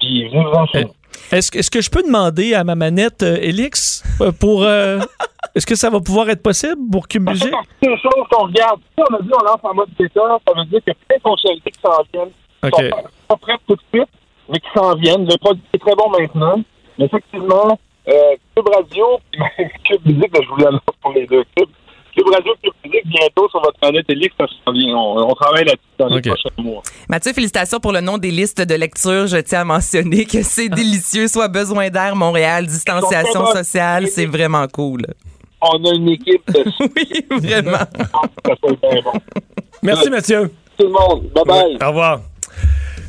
[0.00, 0.84] puis vous en Euh,
[1.32, 4.62] Est-ce, que- est-ce que je peux demander à ma manette euh, Elix euh, pour.
[4.64, 4.98] euh,
[5.54, 7.50] est-ce que ça va pouvoir être possible pour Cube Music?
[7.50, 8.80] partie des choses qu'on regarde.
[8.96, 11.22] Si on a dit on lance en mode bêta, ça veut dire a plein de
[11.22, 12.30] fonctionnalités qui s'en viennent.
[12.62, 12.90] qui OK.
[12.90, 14.08] sont pas, prêtes tout de suite,
[14.48, 15.26] mais qui s'en viennent.
[15.26, 16.60] Le produit est très bon maintenant.
[16.98, 17.78] Mais effectivement,
[18.08, 18.12] euh,
[18.56, 19.40] Cube Radio, puis
[19.84, 21.68] Cube Musique, ben, je voulais annoncer pour les deux Cube.
[22.22, 24.94] Cube Radio, Cube Musique, bientôt sur votre planète Elix, ça s'en vient.
[24.96, 26.82] On, on travaille là-dessus dans les prochains mois.
[27.08, 29.26] Mathieu, félicitations pour le nom des listes de lecture.
[29.26, 34.66] Je tiens à mentionner que c'est délicieux, soit besoin d'air, Montréal, distanciation sociale, c'est vraiment
[34.68, 35.02] cool.
[35.62, 37.78] On a une équipe de Oui, vraiment.
[38.44, 39.12] bon.
[39.82, 40.50] Merci Mathieu.
[40.78, 41.76] Tout le monde, bye bye.
[41.82, 42.20] Au revoir.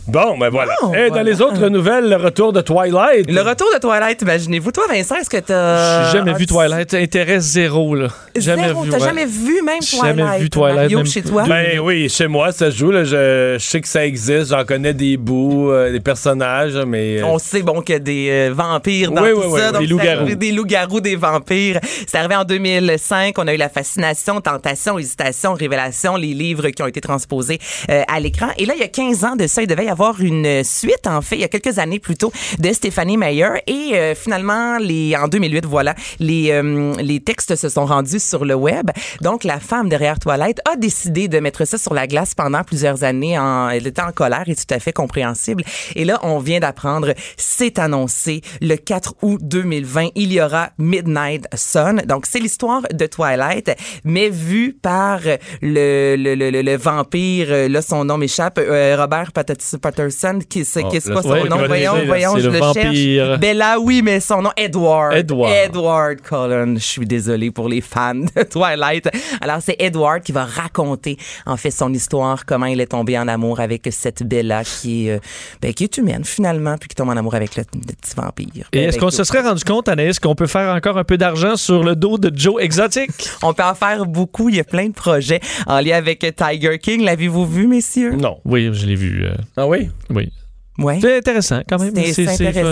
[0.07, 0.73] Bon, ben voilà.
[0.81, 3.29] Bon, Et dans les autres nouvelles, le retour de Twilight.
[3.29, 4.71] Le retour de Twilight, imaginez-vous.
[4.71, 6.11] Toi, Vincent, est-ce que t'as...
[6.11, 6.93] J'ai jamais vu Twilight.
[6.93, 8.07] Intérêt zéro, là.
[8.35, 8.89] Jamais Zéro, vu.
[8.89, 9.05] T'as ouais.
[9.05, 10.17] jamais vu même Twilight?
[10.17, 11.43] Jamais vu Twilight, Mario, même chez toi?
[11.47, 12.91] Ben oui, chez moi, ça se joue.
[12.91, 14.49] Là, je, je sais que ça existe.
[14.49, 17.19] J'en connais des bouts, euh, des personnages, mais.
[17.21, 19.59] euh, On sait bon qu'il y a des euh, vampires dans Oui, tout oui, oui,
[19.59, 19.65] ça.
[19.67, 20.35] oui, donc des loups-garous.
[20.35, 21.79] Des loups-garous, des vampires.
[22.07, 23.37] C'est arrivé en 2005.
[23.37, 28.01] On a eu la fascination, tentation, hésitation, révélation, les livres qui ont été transposés euh,
[28.07, 28.47] à l'écran.
[28.57, 31.05] Et là, il y a 15 ans de ça, il devait y avoir une suite,
[31.05, 33.49] en fait, il y a quelques années plus tôt, de Stéphanie Meyer.
[33.67, 38.45] Et euh, finalement, les, en 2008, voilà, les, euh, les textes se sont rendus sur
[38.45, 38.89] le web.
[39.21, 43.03] Donc, la femme derrière Twilight a décidé de mettre ça sur la glace pendant plusieurs
[43.03, 43.37] années.
[43.37, 45.63] En, elle était en colère et tout à fait compréhensible.
[45.95, 51.45] Et là, on vient d'apprendre, c'est annoncé, le 4 août 2020, il y aura Midnight
[51.53, 52.01] Sun.
[52.07, 53.71] Donc, c'est l'histoire de Twilight,
[54.03, 55.19] mais vue par
[55.61, 60.83] le, le, le, le- vampire, là, son nom m'échappe, euh, Robert Pattis- Patterson, qui c'est
[60.85, 61.57] Oh, qui- c'est là, quoi son ouais, nom?
[61.67, 62.83] Voyons, voyons, je le le, vampire.
[63.25, 63.39] cherche.
[63.39, 65.13] Bella, oui, mais son nom, Edward.
[65.13, 65.51] Edward.
[65.53, 66.77] Edward Cullen.
[66.79, 69.09] Je suis désolée pour les fans de Twilight.
[69.41, 73.27] Alors, c'est Edward qui va raconter, en fait, son histoire, comment il est tombé en
[73.27, 75.19] amour avec cette Bella qui est, euh,
[75.61, 78.67] ben, qui est humaine, finalement, puis qui tombe en amour avec le, le petit vampire.
[78.73, 81.03] Et Ben, est-ce qu'on écoute, se serait rendu compte, Anaïs, qu'on peut faire encore un
[81.03, 83.09] peu d'argent sur le dos de Joe Exotic?
[83.43, 84.49] On peut en faire beaucoup.
[84.49, 87.03] Il y a plein de projets en lien avec Tiger King.
[87.03, 88.11] L'avez-vous vu, messieurs?
[88.15, 88.37] Non.
[88.45, 89.23] Oui, je l'ai vu.
[89.25, 89.70] euh, Ah oui?
[90.09, 90.31] Oui?
[90.77, 90.99] Ouais.
[91.01, 91.93] C'est intéressant quand même.
[91.95, 92.27] C'est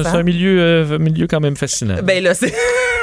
[0.07, 1.97] un milieu, euh, milieu quand même fascinant.
[2.03, 2.53] Ben là, c'est.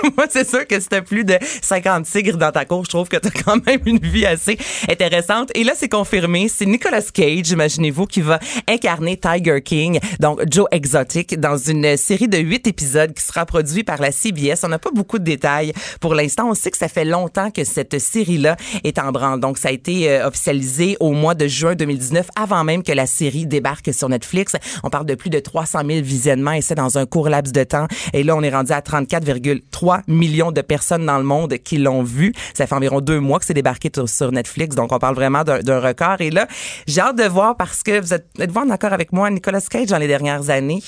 [0.17, 3.17] Moi, c'est sûr que si plus de 50 tigres dans ta cour, je trouve que
[3.17, 5.51] t'as quand même une vie assez intéressante.
[5.55, 6.49] Et là, c'est confirmé.
[6.49, 8.39] C'est Nicolas Cage, imaginez-vous, qui va
[8.69, 13.87] incarner Tiger King, donc Joe Exotic, dans une série de huit épisodes qui sera produite
[13.87, 14.65] par la CBS.
[14.65, 16.49] On n'a pas beaucoup de détails pour l'instant.
[16.49, 19.41] On sait que ça fait longtemps que cette série-là est en branle.
[19.41, 23.07] Donc, ça a été euh, officialisé au mois de juin 2019, avant même que la
[23.07, 24.55] série débarque sur Netflix.
[24.83, 27.65] On parle de plus de 300 000 visionnements et c'est dans un court laps de
[27.65, 27.87] temps.
[28.13, 32.03] Et là, on est rendu à 34,3 millions de personnes dans le monde qui l'ont
[32.03, 32.33] vu.
[32.55, 34.75] Ça fait environ deux mois que c'est débarqué sur Netflix.
[34.77, 36.21] Donc, on parle vraiment d'un record.
[36.21, 36.47] Et là,
[36.87, 39.87] j'ai hâte de voir parce que vous êtes, êtes-vous en accord avec moi, Nicolas Cage,
[39.89, 40.83] dans les dernières années?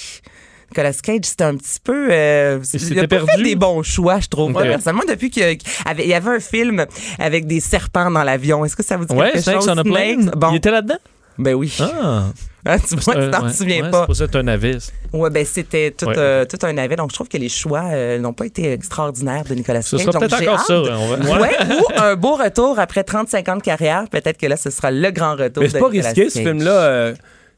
[0.70, 2.08] Nicolas Cage, c'était un petit peu...
[2.10, 3.30] Euh, il a pas perdu.
[3.36, 4.50] fait des bons choix, je trouve.
[4.50, 4.52] Ok.
[4.52, 6.84] Moi, personnellement, depuis qu'il y avait- un film
[7.18, 8.64] avec des serpents dans l'avion.
[8.66, 9.68] Est-ce que ça vous dit ouais, quelque Snakes chose?
[9.70, 9.82] on a.
[9.82, 10.36] Snakes?
[10.36, 10.98] Bon, Il était là-dedans?
[11.38, 11.72] Ben oui.
[11.80, 12.26] Ah.
[12.66, 14.00] Hein, tu vois, tu t'en Ouais, souviens ouais, pas.
[14.00, 14.76] C'est pour ça que c'est un avis.
[15.14, 16.14] Ouais, ben c'était tout, Ouais.
[16.18, 16.96] euh, tout un navet.
[16.96, 20.04] Donc, je trouve que les choix euh, n'ont pas été extraordinaires de Nicolas Ce Cage.
[20.04, 20.80] sera Donc, peut-être encore ça.
[20.80, 24.04] va- Ouais, ou un beau retour après 35 ans de carrière.
[24.10, 26.70] Peut-être que là, ce sera le grand retour Mais de c'est pas risqué, ce film-là.
[26.72, 27.14] euh,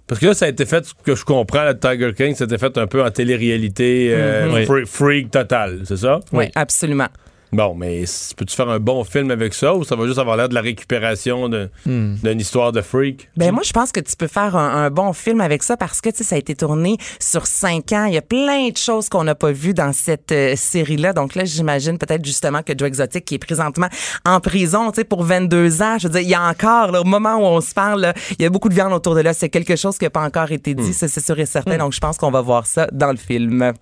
[0.06, 2.58] parce que là, ça a été fait, ce que je comprends, le Tiger King, c'était
[2.58, 4.64] fait un peu en télé-réalité, euh, Mhm.
[4.66, 6.20] free- freak total, c'est ça?
[6.32, 7.08] Oui, absolument.
[7.52, 8.04] Bon, mais
[8.36, 10.60] peux-tu faire un bon film avec ça ou ça va juste avoir l'air de la
[10.60, 11.48] récupération
[11.86, 12.14] Hmm.
[12.22, 13.28] d'une histoire de freak?
[13.36, 16.00] Ben moi, je pense que tu peux faire un, un bon film avec ça parce
[16.00, 18.04] que tu sais, ça a été tourné sur cinq ans.
[18.04, 21.12] Il y a plein de choses qu'on n'a pas vues dans cette euh, série-là.
[21.12, 23.88] Donc là, j'imagine peut-être justement que Joe Exotic, qui est présentement
[24.24, 27.00] en prison, tu sais, pour 22 ans, je veux dire, il y a encore, là,
[27.00, 29.20] au moment où on se parle, là, il y a beaucoup de viande autour de
[29.20, 29.32] là.
[29.32, 31.78] C'est quelque chose qui n'a pas encore été dit, ça c'est sûr et certain.
[31.78, 33.72] Donc je pense qu'on va voir ça dans le film.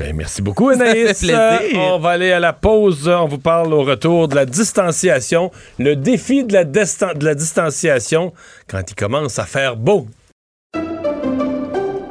[0.00, 1.22] Ben, merci beaucoup, Anaïs.
[1.74, 3.06] On va aller à la pause.
[3.06, 5.50] On vous parle au retour de la distanciation.
[5.78, 8.32] Le défi de la, destan- de la distanciation
[8.66, 10.06] quand il commence à faire beau.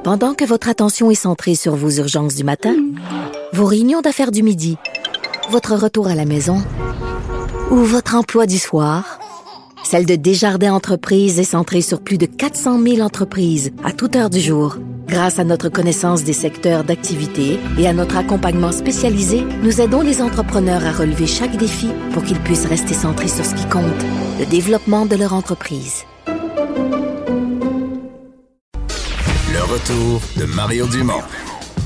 [0.03, 2.75] Pendant que votre attention est centrée sur vos urgences du matin,
[3.53, 4.77] vos réunions d'affaires du midi,
[5.49, 6.61] votre retour à la maison
[7.71, 9.19] Ou votre emploi du soir?
[9.83, 14.29] Celle de Desjardins Entreprises est centrée sur plus de 400 000 entreprises à toute heure
[14.29, 14.77] du jour.
[15.07, 20.21] Grâce à notre connaissance des secteurs d'activité et à notre accompagnement spécialisé, nous aidons les
[20.21, 23.83] entrepreneurs à relever chaque défi pour qu'ils puissent rester centrés sur ce qui compte,
[24.39, 26.03] le développement de leur entreprise.
[29.51, 31.23] Le retour de Mario Dumont,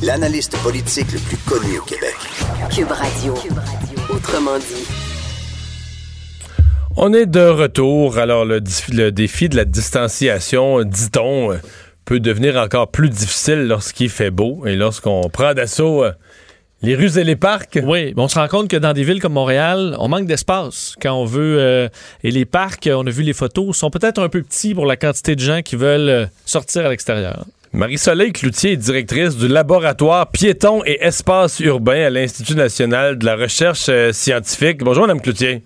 [0.01, 2.15] l'analyste politique le plus connu au Québec.
[2.69, 3.33] Cube Radio.
[4.09, 5.02] Autrement dit.
[6.95, 8.19] On est de retour.
[8.19, 11.57] Alors, le, le défi de la distanciation, dit-on, euh,
[12.05, 16.11] peut devenir encore plus difficile lorsqu'il fait beau et lorsqu'on prend d'assaut euh,
[16.83, 17.79] les rues et les parcs.
[17.83, 21.13] Oui, on se rend compte que dans des villes comme Montréal, on manque d'espace quand
[21.13, 21.57] on veut.
[21.59, 21.89] Euh,
[22.23, 24.95] et les parcs, on a vu les photos, sont peut-être un peu petits pour la
[24.95, 27.45] quantité de gens qui veulent sortir à l'extérieur.
[27.71, 33.35] Marie-Soleil Cloutier est directrice du laboratoire Piétons et Espaces urbains à l'Institut national de la
[33.35, 34.83] recherche scientifique.
[34.83, 35.63] Bonjour, Mme Cloutier.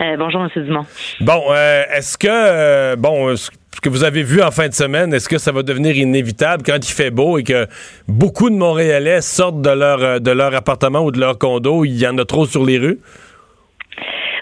[0.00, 0.64] Euh, bonjour, M.
[0.64, 0.86] Dumont.
[1.20, 3.50] Bon, euh, est-ce que, euh, bon, ce
[3.82, 6.76] que vous avez vu en fin de semaine, est-ce que ça va devenir inévitable quand
[6.76, 7.66] il fait beau et que
[8.08, 12.06] beaucoup de Montréalais sortent de leur, de leur appartement ou de leur condo, il y
[12.06, 12.98] en a trop sur les rues?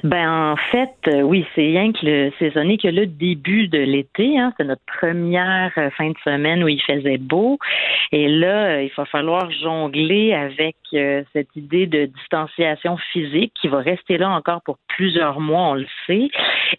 [0.05, 4.39] Ben en fait, euh, oui, c'est rien que le saisonnier que le début de l'été.
[4.39, 7.59] Hein, c'est notre première euh, fin de semaine où il faisait beau.
[8.13, 10.77] Et là, euh, il va falloir jongler avec
[11.33, 15.87] cette idée de distanciation physique qui va rester là encore pour plusieurs mois, on le
[16.07, 16.29] sait,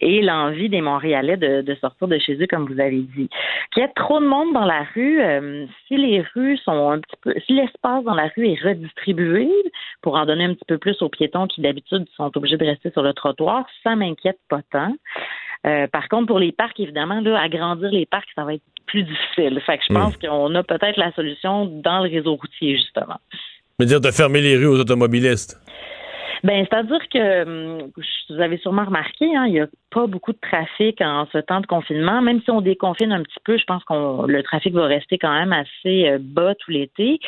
[0.00, 3.28] et l'envie des Montréalais de, de, sortir de chez eux, comme vous avez dit.
[3.72, 5.20] Qu'il y a trop de monde dans la rue,
[5.86, 9.50] si les rues sont un petit peu, si l'espace dans la rue est redistribué
[10.00, 12.90] pour en donner un petit peu plus aux piétons qui d'habitude sont obligés de rester
[12.92, 14.94] sur le trottoir, ça m'inquiète pas tant.
[15.66, 19.02] Euh, par contre, pour les parcs, évidemment, là, agrandir les parcs, ça va être plus
[19.02, 19.60] difficile.
[19.66, 23.18] Fait que je pense qu'on a peut-être la solution dans le réseau routier, justement.
[23.78, 25.60] Mais dire de fermer les rues aux automobilistes.
[26.44, 27.90] Ben, c'est-à-dire que hum,
[28.30, 31.60] vous avez sûrement remarqué, hein, il y a pas beaucoup de trafic en ce temps
[31.60, 32.20] de confinement.
[32.20, 35.32] Même si on déconfine un petit peu, je pense que le trafic va rester quand
[35.32, 37.18] même assez euh, bas tout l'été.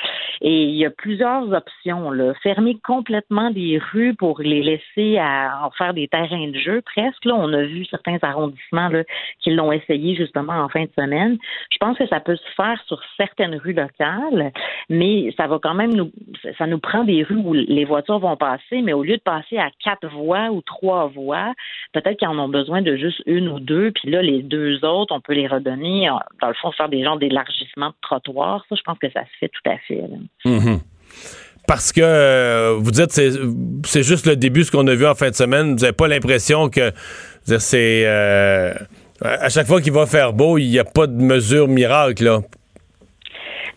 [0.40, 2.10] Et il y a plusieurs options.
[2.10, 2.34] Là.
[2.42, 7.24] Fermer complètement des rues pour les laisser à en faire des terrains de jeu, presque.
[7.24, 9.04] Là, on a vu certains arrondissements là,
[9.40, 11.38] qui l'ont essayé justement en fin de semaine.
[11.70, 14.52] Je pense que ça peut se faire sur certaines rues locales,
[14.88, 16.10] mais ça va quand même nous,
[16.58, 19.58] ça nous prend des rues où les voitures vont passer, mais au lieu de passer
[19.58, 21.54] à quatre voies ou trois voies,
[21.92, 25.14] peut-être qu'ils en ont besoin de juste une ou deux, puis là, les deux autres,
[25.14, 26.08] on peut les redonner,
[26.40, 28.64] dans le fond, faire des genres d'élargissement de trottoir.
[28.68, 30.02] Ça, je pense que ça se fait tout à fait.
[30.44, 30.80] Mm-hmm.
[31.66, 33.30] Parce que euh, vous dites c'est
[33.84, 35.74] c'est juste le début ce qu'on a vu en fin de semaine.
[35.74, 36.92] Vous n'avez pas l'impression que
[37.44, 38.72] c'est euh,
[39.20, 42.40] à chaque fois qu'il va faire beau, il n'y a pas de mesure miracle là.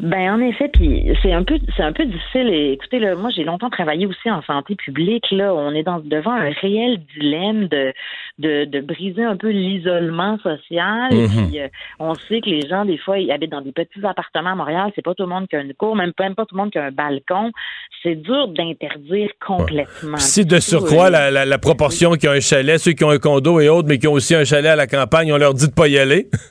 [0.01, 2.49] Ben en effet, puis c'est un peu c'est un peu difficile.
[2.49, 5.29] Et, écoutez, là, moi j'ai longtemps travaillé aussi en santé publique.
[5.29, 7.93] Là, on est dans, devant un réel dilemme de
[8.39, 11.11] de, de briser un peu l'isolement social.
[11.11, 11.49] Mm-hmm.
[11.49, 11.67] Puis, euh,
[11.99, 14.91] on sait que les gens des fois ils habitent dans des petits appartements à Montréal.
[14.95, 16.71] C'est pas tout le monde qui a une cour, même, même pas tout le monde
[16.71, 17.51] qui a un balcon.
[18.01, 20.17] C'est dur d'interdire complètement.
[20.17, 23.19] Si de surcroît euh, la, la, proportion qui a un chalet, ceux qui ont un
[23.19, 25.67] condo et autres, mais qui ont aussi un chalet à la campagne, on leur dit
[25.67, 26.27] de pas y aller.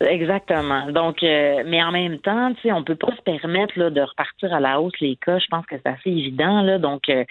[0.00, 0.92] Exactement.
[0.92, 4.00] Donc, euh, mais en même temps, tu sais, on peut pas se permettre là, de
[4.00, 5.38] repartir à la hausse les cas.
[5.38, 6.78] Je pense que c'est assez évident là.
[6.78, 7.24] Donc, euh,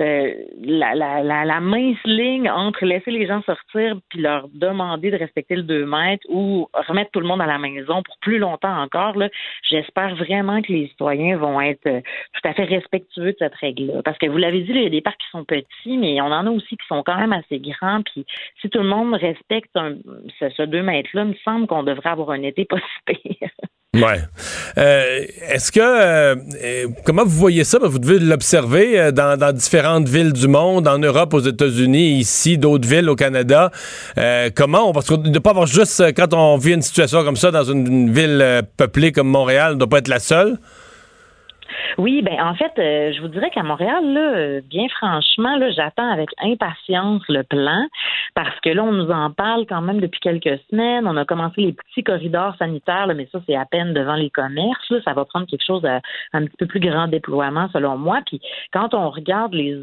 [0.00, 5.18] euh, la, la, la, mince ligne entre laisser les gens sortir puis leur demander de
[5.18, 8.74] respecter le 2 mètres ou remettre tout le monde à la maison pour plus longtemps
[8.74, 9.28] encore, là,
[9.62, 14.02] j'espère vraiment que les citoyens vont être tout à fait respectueux de cette règle-là.
[14.02, 16.26] Parce que vous l'avez dit, il y a des parcs qui sont petits, mais on
[16.26, 18.02] en a aussi qui sont quand même assez grands.
[18.02, 18.24] Puis
[18.62, 19.70] si tout le monde respecte
[20.40, 23.38] ce, ce 2 mètres-là, il me semble qu'on devrait avoir un été pas si
[23.94, 24.20] Ouais.
[24.76, 26.34] Euh, est-ce que euh,
[26.64, 27.78] euh, comment vous voyez ça?
[27.80, 33.08] Vous devez l'observer dans, différentes villes du monde, en Europe, aux États-Unis, ici, d'autres villes
[33.08, 33.70] au Canada.
[34.56, 37.52] comment on parce que ne pas avoir juste quand on vit une situation comme ça
[37.52, 40.58] dans une ville peuplée comme Montréal, ne doit pas être la seule.
[41.96, 45.70] Oui, ben en fait, euh, je vous dirais qu'à Montréal, là, euh, bien franchement, là,
[45.70, 47.86] j'attends avec impatience le plan
[48.34, 51.06] parce que là, on nous en parle quand même depuis quelques semaines.
[51.06, 54.92] On a commencé les petits corridors sanitaires, mais ça, c'est à peine devant les commerces.
[55.04, 56.00] Ça va prendre quelque chose à
[56.32, 58.20] un petit peu plus grand déploiement, selon moi.
[58.26, 58.40] Puis
[58.72, 59.76] quand on regarde les,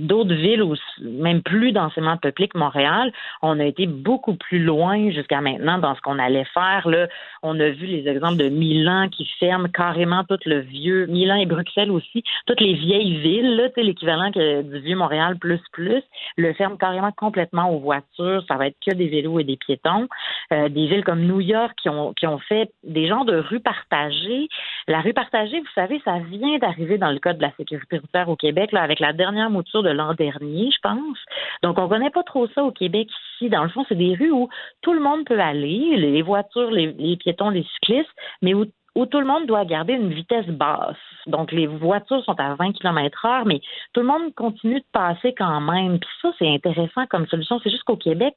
[0.00, 5.10] d'autres villes ou même plus densément peuplées que Montréal, on a été beaucoup plus loin
[5.10, 6.88] jusqu'à maintenant dans ce qu'on allait faire.
[6.88, 7.08] Là,
[7.42, 11.90] on a vu les exemples de Milan qui ferme carrément tout le vieux Milan Bruxelles
[11.90, 16.02] aussi, toutes les vieilles villes, l'équivalent du vieux Montréal plus plus,
[16.36, 18.44] le ferment carrément complètement aux voitures.
[18.48, 20.08] Ça va être que des vélos et des piétons.
[20.52, 24.48] Euh, des villes comme New York qui ont, fait des genres de rues partagées.
[24.86, 28.28] La rue partagée, vous savez, ça vient d'arriver dans le code de la sécurité routière
[28.28, 31.18] au Québec, avec la dernière mouture de l'an dernier, je pense.
[31.62, 33.50] Donc, on connaît pas trop ça au Québec ici.
[33.50, 34.48] Dans le fond, c'est des rues où
[34.82, 38.08] tout le monde peut aller, les voitures, les, les piétons, les cyclistes,
[38.40, 38.64] mais où
[38.98, 40.96] où tout le monde doit garder une vitesse basse.
[41.28, 43.60] Donc, les voitures sont à 20 km heure, mais
[43.92, 46.00] tout le monde continue de passer quand même.
[46.00, 47.60] Puis ça, c'est intéressant comme solution.
[47.62, 48.34] C'est juste qu'au Québec,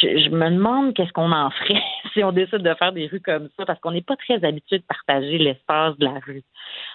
[0.00, 1.80] je, me demande qu'est-ce qu'on en ferait
[2.14, 4.78] si on décide de faire des rues comme ça, parce qu'on n'est pas très habitué
[4.78, 6.42] de partager l'espace de la rue.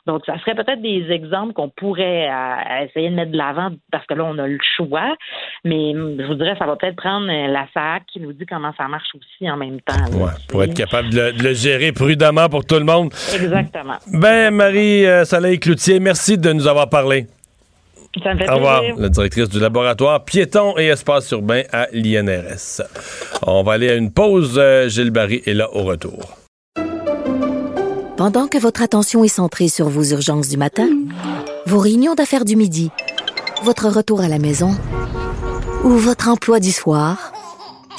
[0.05, 4.05] Donc, ça serait peut-être des exemples qu'on pourrait euh, essayer de mettre de l'avant, parce
[4.05, 5.15] que là, on a le choix.
[5.63, 8.73] Mais je vous dirais, ça va peut-être prendre euh, la SAC qui nous dit comment
[8.77, 10.29] ça marche aussi en même temps.
[10.49, 13.13] pour être capable de le, gérer prudemment pour tout le monde.
[13.33, 13.97] Exactement.
[14.11, 17.27] Ben, Marie-Soleil Cloutier, merci de nous avoir parlé.
[18.22, 22.82] Ça me fait Au revoir, la directrice du laboratoire Piéton et Espace urbain à l'INRS.
[23.47, 24.55] On va aller à une pause.
[24.57, 26.38] Euh, Gilles Barry est là au retour.
[28.16, 30.88] Pendant que votre attention est centrée sur vos urgences du matin,
[31.66, 32.91] vos réunions d'affaires du midi,
[33.64, 34.70] votre retour à la maison
[35.84, 37.32] ou votre emploi du soir,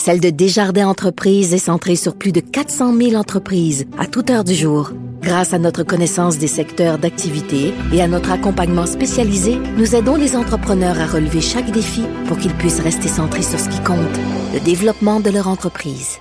[0.05, 4.45] celle de Desjardins Entreprises est centrée sur plus de 400 000 entreprises à toute heure
[4.45, 4.91] du jour.
[5.23, 10.37] Grâce à notre connaissance des secteurs d'activité et à notre accompagnement spécialisé, nous aidons les
[10.37, 14.19] entrepreneurs à relever chaque défi pour qu'ils puissent rester centrés sur ce qui compte,
[14.53, 16.19] le développement de leur entreprise.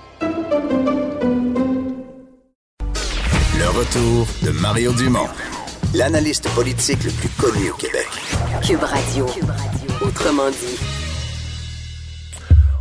[3.58, 5.28] Le retour de Mario Dumont,
[5.92, 8.08] l'analyste politique le plus connu au Québec.
[8.62, 9.26] Cube Radio,
[10.00, 11.03] autrement dit.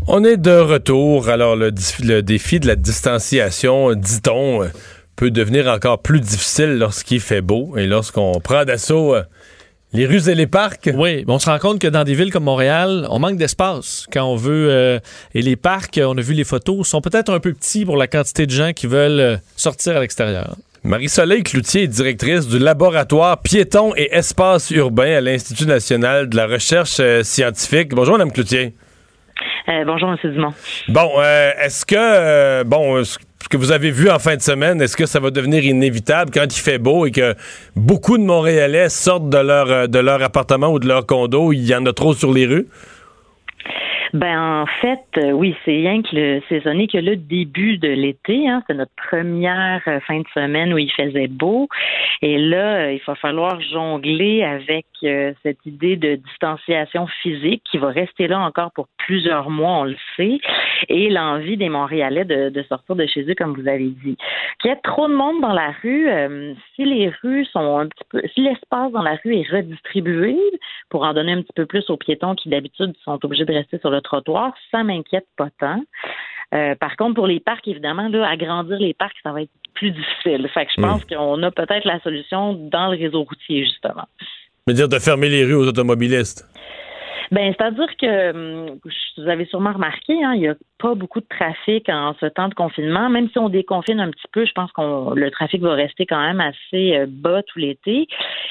[0.07, 1.29] On est de retour.
[1.29, 1.71] Alors, le,
[2.03, 4.67] le défi de la distanciation, dit-on,
[5.15, 9.23] peut devenir encore plus difficile lorsqu'il fait beau et lorsqu'on prend d'assaut euh,
[9.93, 10.89] les rues et les parcs.
[10.93, 14.25] Oui, on se rend compte que dans des villes comme Montréal, on manque d'espace quand
[14.25, 14.69] on veut.
[14.69, 14.99] Euh,
[15.33, 18.07] et les parcs, on a vu les photos, sont peut-être un peu petits pour la
[18.07, 20.55] quantité de gens qui veulent euh, sortir à l'extérieur.
[20.83, 26.45] Marie-Soleil Cloutier est directrice du laboratoire Piéton et Espace urbain à l'Institut national de la
[26.45, 27.95] recherche scientifique.
[27.95, 28.73] Bonjour, Mme Cloutier.
[29.85, 30.31] Bonjour, M.
[30.31, 30.53] Dumont.
[30.89, 33.03] Bon, est-ce que, bon,
[33.43, 36.31] ce que vous avez vu en fin de semaine, est-ce que ça va devenir inévitable
[36.33, 37.35] quand il fait beau et que
[37.75, 41.65] beaucoup de Montréalais sortent de leur, euh, de leur appartement ou de leur condo, il
[41.65, 42.67] y en a trop sur les rues?
[44.13, 48.47] Ben en fait, euh, oui, c'est rien que le saisonnier que le début de l'été.
[48.47, 51.67] Hein, c'est notre première euh, fin de semaine où il faisait beau.
[52.21, 54.85] Et là, euh, il va falloir jongler avec
[55.43, 59.97] cette idée de distanciation physique qui va rester là encore pour plusieurs mois, on le
[60.15, 60.39] sait,
[60.87, 64.15] et l'envie des Montréalais de, de, sortir de chez eux, comme vous avez dit.
[64.61, 66.07] Qu'il y a trop de monde dans la rue,
[66.73, 70.37] si les rues sont un petit peu, si l'espace dans la rue est redistribué
[70.89, 73.79] pour en donner un petit peu plus aux piétons qui d'habitude sont obligés de rester
[73.79, 75.81] sur le trottoir, ça m'inquiète pas tant.
[76.53, 79.91] Euh, par contre, pour les parcs, évidemment, là, agrandir les parcs, ça va être plus
[79.91, 80.47] difficile.
[80.53, 81.15] Fait que je pense hmm.
[81.15, 84.07] qu'on a peut-être la solution dans le réseau routier, justement.
[84.67, 86.47] Mais dire de fermer les rues aux automobilistes.
[87.33, 88.79] Ben, c'est-à-dire que hum,
[89.17, 92.47] vous avez sûrement remarqué, hein, il y a pas beaucoup de trafic en ce temps
[92.47, 93.09] de confinement.
[93.09, 96.21] Même si on déconfine un petit peu, je pense que le trafic va rester quand
[96.21, 98.07] même assez euh, bas tout l'été.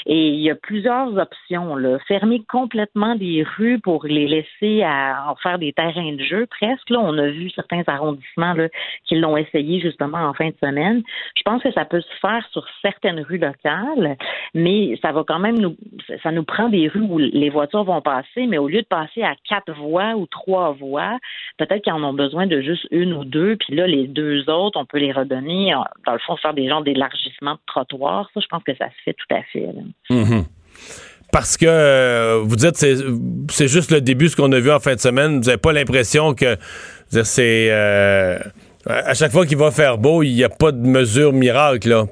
[0.06, 1.76] Et il y a plusieurs options.
[1.76, 1.98] Là.
[2.08, 6.90] Fermer complètement des rues pour les laisser à en faire des terrains de jeu, presque.
[6.90, 8.68] Là, on a vu certains arrondissements là,
[9.04, 11.02] qui l'ont essayé justement en fin de semaine.
[11.36, 14.16] Je pense que ça peut se faire sur certaines rues locales,
[14.54, 15.76] mais ça va quand même nous,
[16.24, 19.22] ça nous prend des rues où les voitures vont passer, mais au lieu de passer
[19.22, 21.18] à quatre voies ou trois voies,
[21.58, 24.78] peut-être qu'ils en ont besoin de juste une ou deux, puis là, les deux autres,
[24.80, 25.72] on peut les redonner,
[26.06, 28.30] dans le fond, faire des genres d'élargissement de trottoirs.
[28.34, 29.68] Ça, je pense que ça se fait tout à fait.
[30.10, 30.44] Mm-hmm.
[31.32, 32.94] Parce que euh, vous dites c'est
[33.48, 35.38] c'est juste le début ce qu'on a vu en fin de semaine.
[35.38, 36.58] Vous n'avez pas l'impression que
[37.08, 38.38] c'est euh,
[38.86, 42.04] à chaque fois qu'il va faire beau, il n'y a pas de mesure miracle là.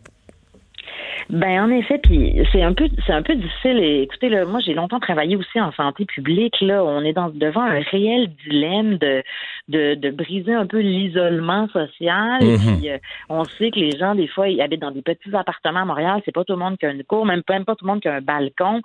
[1.29, 3.79] Ben en effet, puis c'est un peu c'est un peu difficile.
[3.79, 6.61] Et, écoutez, là, moi j'ai longtemps travaillé aussi en santé publique.
[6.61, 9.23] Là, on est dans, devant un réel dilemme de
[9.69, 12.39] de, de briser un peu l'isolement social.
[12.41, 12.99] Puis, euh,
[13.29, 16.23] on sait que les gens des fois ils habitent dans des petits appartements à Montréal.
[16.25, 18.01] C'est pas tout le monde qui a une cour, même, même pas tout le monde
[18.01, 18.81] qui a un balcon.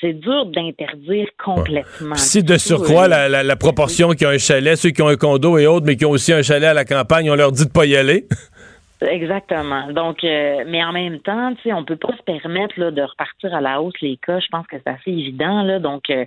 [0.00, 2.14] C'est dur d'interdire complètement.
[2.14, 5.08] Si de surcroît euh, la, la, la, proportion qui a un chalet, ceux qui ont
[5.08, 7.52] un condo et autres, mais qui ont aussi un chalet à la campagne, on leur
[7.52, 8.26] dit de pas y aller.
[9.00, 9.92] Exactement.
[9.92, 13.02] Donc, euh, mais en même temps, tu sais, on peut pas se permettre là, de
[13.02, 14.40] repartir à la hausse les cas.
[14.40, 15.62] Je pense que c'est assez évident.
[15.62, 15.78] Là.
[15.78, 16.24] Donc, euh,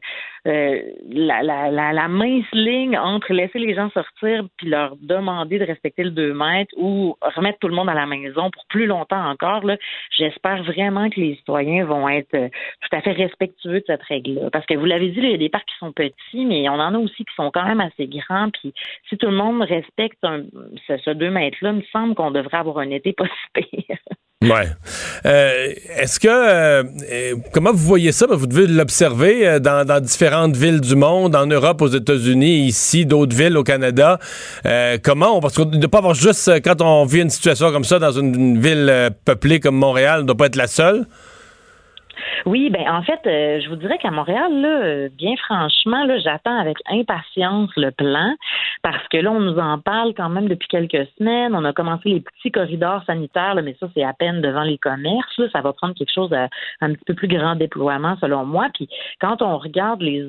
[0.48, 5.60] euh, la, la, la, la, mince ligne entre laisser les gens sortir puis leur demander
[5.60, 8.86] de respecter le 2 mètres ou remettre tout le monde à la maison pour plus
[8.86, 9.76] longtemps encore, là,
[10.18, 14.50] j'espère vraiment que les citoyens vont être tout à fait respectueux de cette règle-là.
[14.50, 16.74] Parce que vous l'avez dit, il y a des parcs qui sont petits, mais on
[16.74, 18.50] en a aussi qui sont quand même assez grands.
[18.50, 18.74] Puis
[19.10, 20.18] si tout le monde respecte
[20.88, 23.26] ce, ce 2 mètres-là, il me semble qu'on devrait avoir un été pas
[23.58, 23.86] si
[24.44, 24.70] Ouais.
[25.28, 28.26] Euh, est-ce que euh, euh, comment vous voyez ça?
[28.26, 33.36] Ben, vous devez l'observer dans, différentes villes du monde, en Europe, aux États-Unis, ici, d'autres
[33.36, 34.18] villes au Canada.
[35.04, 38.00] comment on parce ne doit pas avoir juste quand on vit une situation comme ça
[38.00, 41.06] dans une, ville peuplée comme Montréal, on ne doit pas être la seule.
[42.46, 46.18] Oui, ben en fait, euh, je vous dirais qu'à Montréal, là, euh, bien franchement, là,
[46.18, 48.36] j'attends avec impatience le plan
[48.82, 51.54] parce que là, on nous en parle quand même depuis quelques semaines.
[51.54, 55.38] On a commencé les petits corridors sanitaires, mais ça, c'est à peine devant les commerces.
[55.38, 55.48] Là.
[55.52, 56.48] Ça va prendre quelque chose à
[56.82, 58.70] un petit peu plus grand déploiement, selon moi.
[58.74, 58.90] Puis
[59.20, 60.24] quand on regarde les,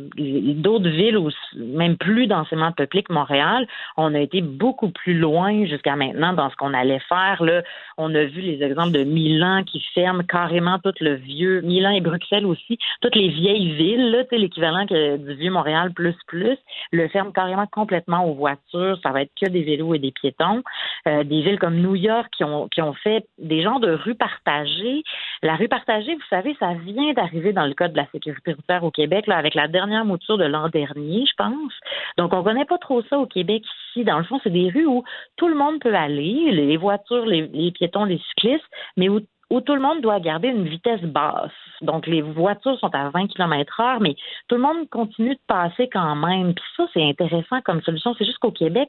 [0.54, 5.64] d'autres villes, ou même plus densément peuplées que Montréal, on a été beaucoup plus loin
[5.64, 7.42] jusqu'à maintenant dans ce qu'on allait faire.
[7.42, 7.62] Là.
[7.96, 12.46] On a vu les exemples de Milan qui ferme carrément tout le vieux Milan Bruxelles
[12.46, 16.58] aussi, toutes les vieilles villes, l'équivalent du vieux Montréal plus plus,
[16.90, 18.98] le ferment carrément complètement aux voitures.
[19.02, 20.62] Ça va être que des vélos et des piétons.
[21.08, 24.14] Euh, des villes comme New York qui ont, qui ont fait des genres de rues
[24.14, 25.02] partagées.
[25.42, 28.84] La rue partagée, vous savez, ça vient d'arriver dans le code de la sécurité routière
[28.84, 31.72] au Québec, avec la dernière mouture de l'an dernier, je pense.
[32.18, 34.04] Donc, on connaît pas trop ça au Québec ici.
[34.04, 35.02] Dans le fond, c'est des rues où
[35.36, 38.64] tout le monde peut aller, les voitures, les, les piétons, les cyclistes,
[38.96, 39.20] mais où
[39.52, 41.52] où tout le monde doit garder une vitesse basse.
[41.82, 44.14] Donc, les voitures sont à 20 km heure, mais
[44.48, 46.54] tout le monde continue de passer quand même.
[46.54, 48.14] Puis ça, c'est intéressant comme solution.
[48.18, 48.88] C'est juste qu'au Québec,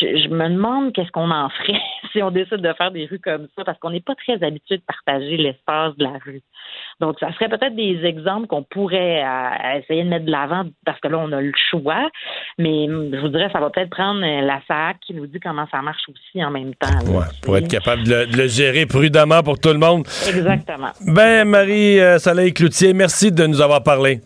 [0.00, 1.80] je, me demande qu'est-ce qu'on en ferait
[2.12, 4.78] si on décide de faire des rues comme ça, parce qu'on n'est pas très habitué
[4.78, 6.42] de partager l'espace de la rue.
[7.00, 10.98] Donc, ça serait peut-être des exemples qu'on pourrait euh, essayer de mettre de l'avant, parce
[11.00, 12.08] que là, on a le choix.
[12.58, 15.66] Mais je vous dirais, ça va peut-être prendre euh, la SAC qui nous dit comment
[15.70, 17.22] ça marche aussi en même temps.
[17.42, 20.06] pour être capable de le, gérer prudemment pour tout le monde.
[20.28, 20.90] Exactement.
[21.06, 24.20] Ben, Marie-Soleil Cloutier, merci de nous avoir parlé.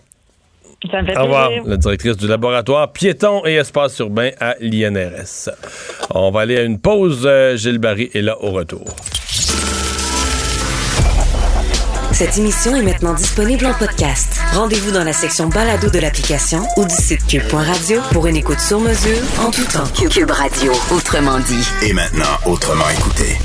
[0.91, 5.51] Ça me fait Au revoir, la directrice du laboratoire Piéton et Espace urbain à l'INRS.
[6.15, 7.23] On va aller à une pause.
[7.27, 8.85] Euh, Gilles Barry est là au retour.
[12.13, 14.41] Cette émission est maintenant disponible en podcast.
[14.53, 18.81] Rendez-vous dans la section balado de l'application ou du site cube.radio pour une écoute sur
[18.81, 19.87] mesure en tout temps.
[20.11, 21.67] Cube Radio, autrement dit.
[21.83, 23.39] Et maintenant, autrement écouté.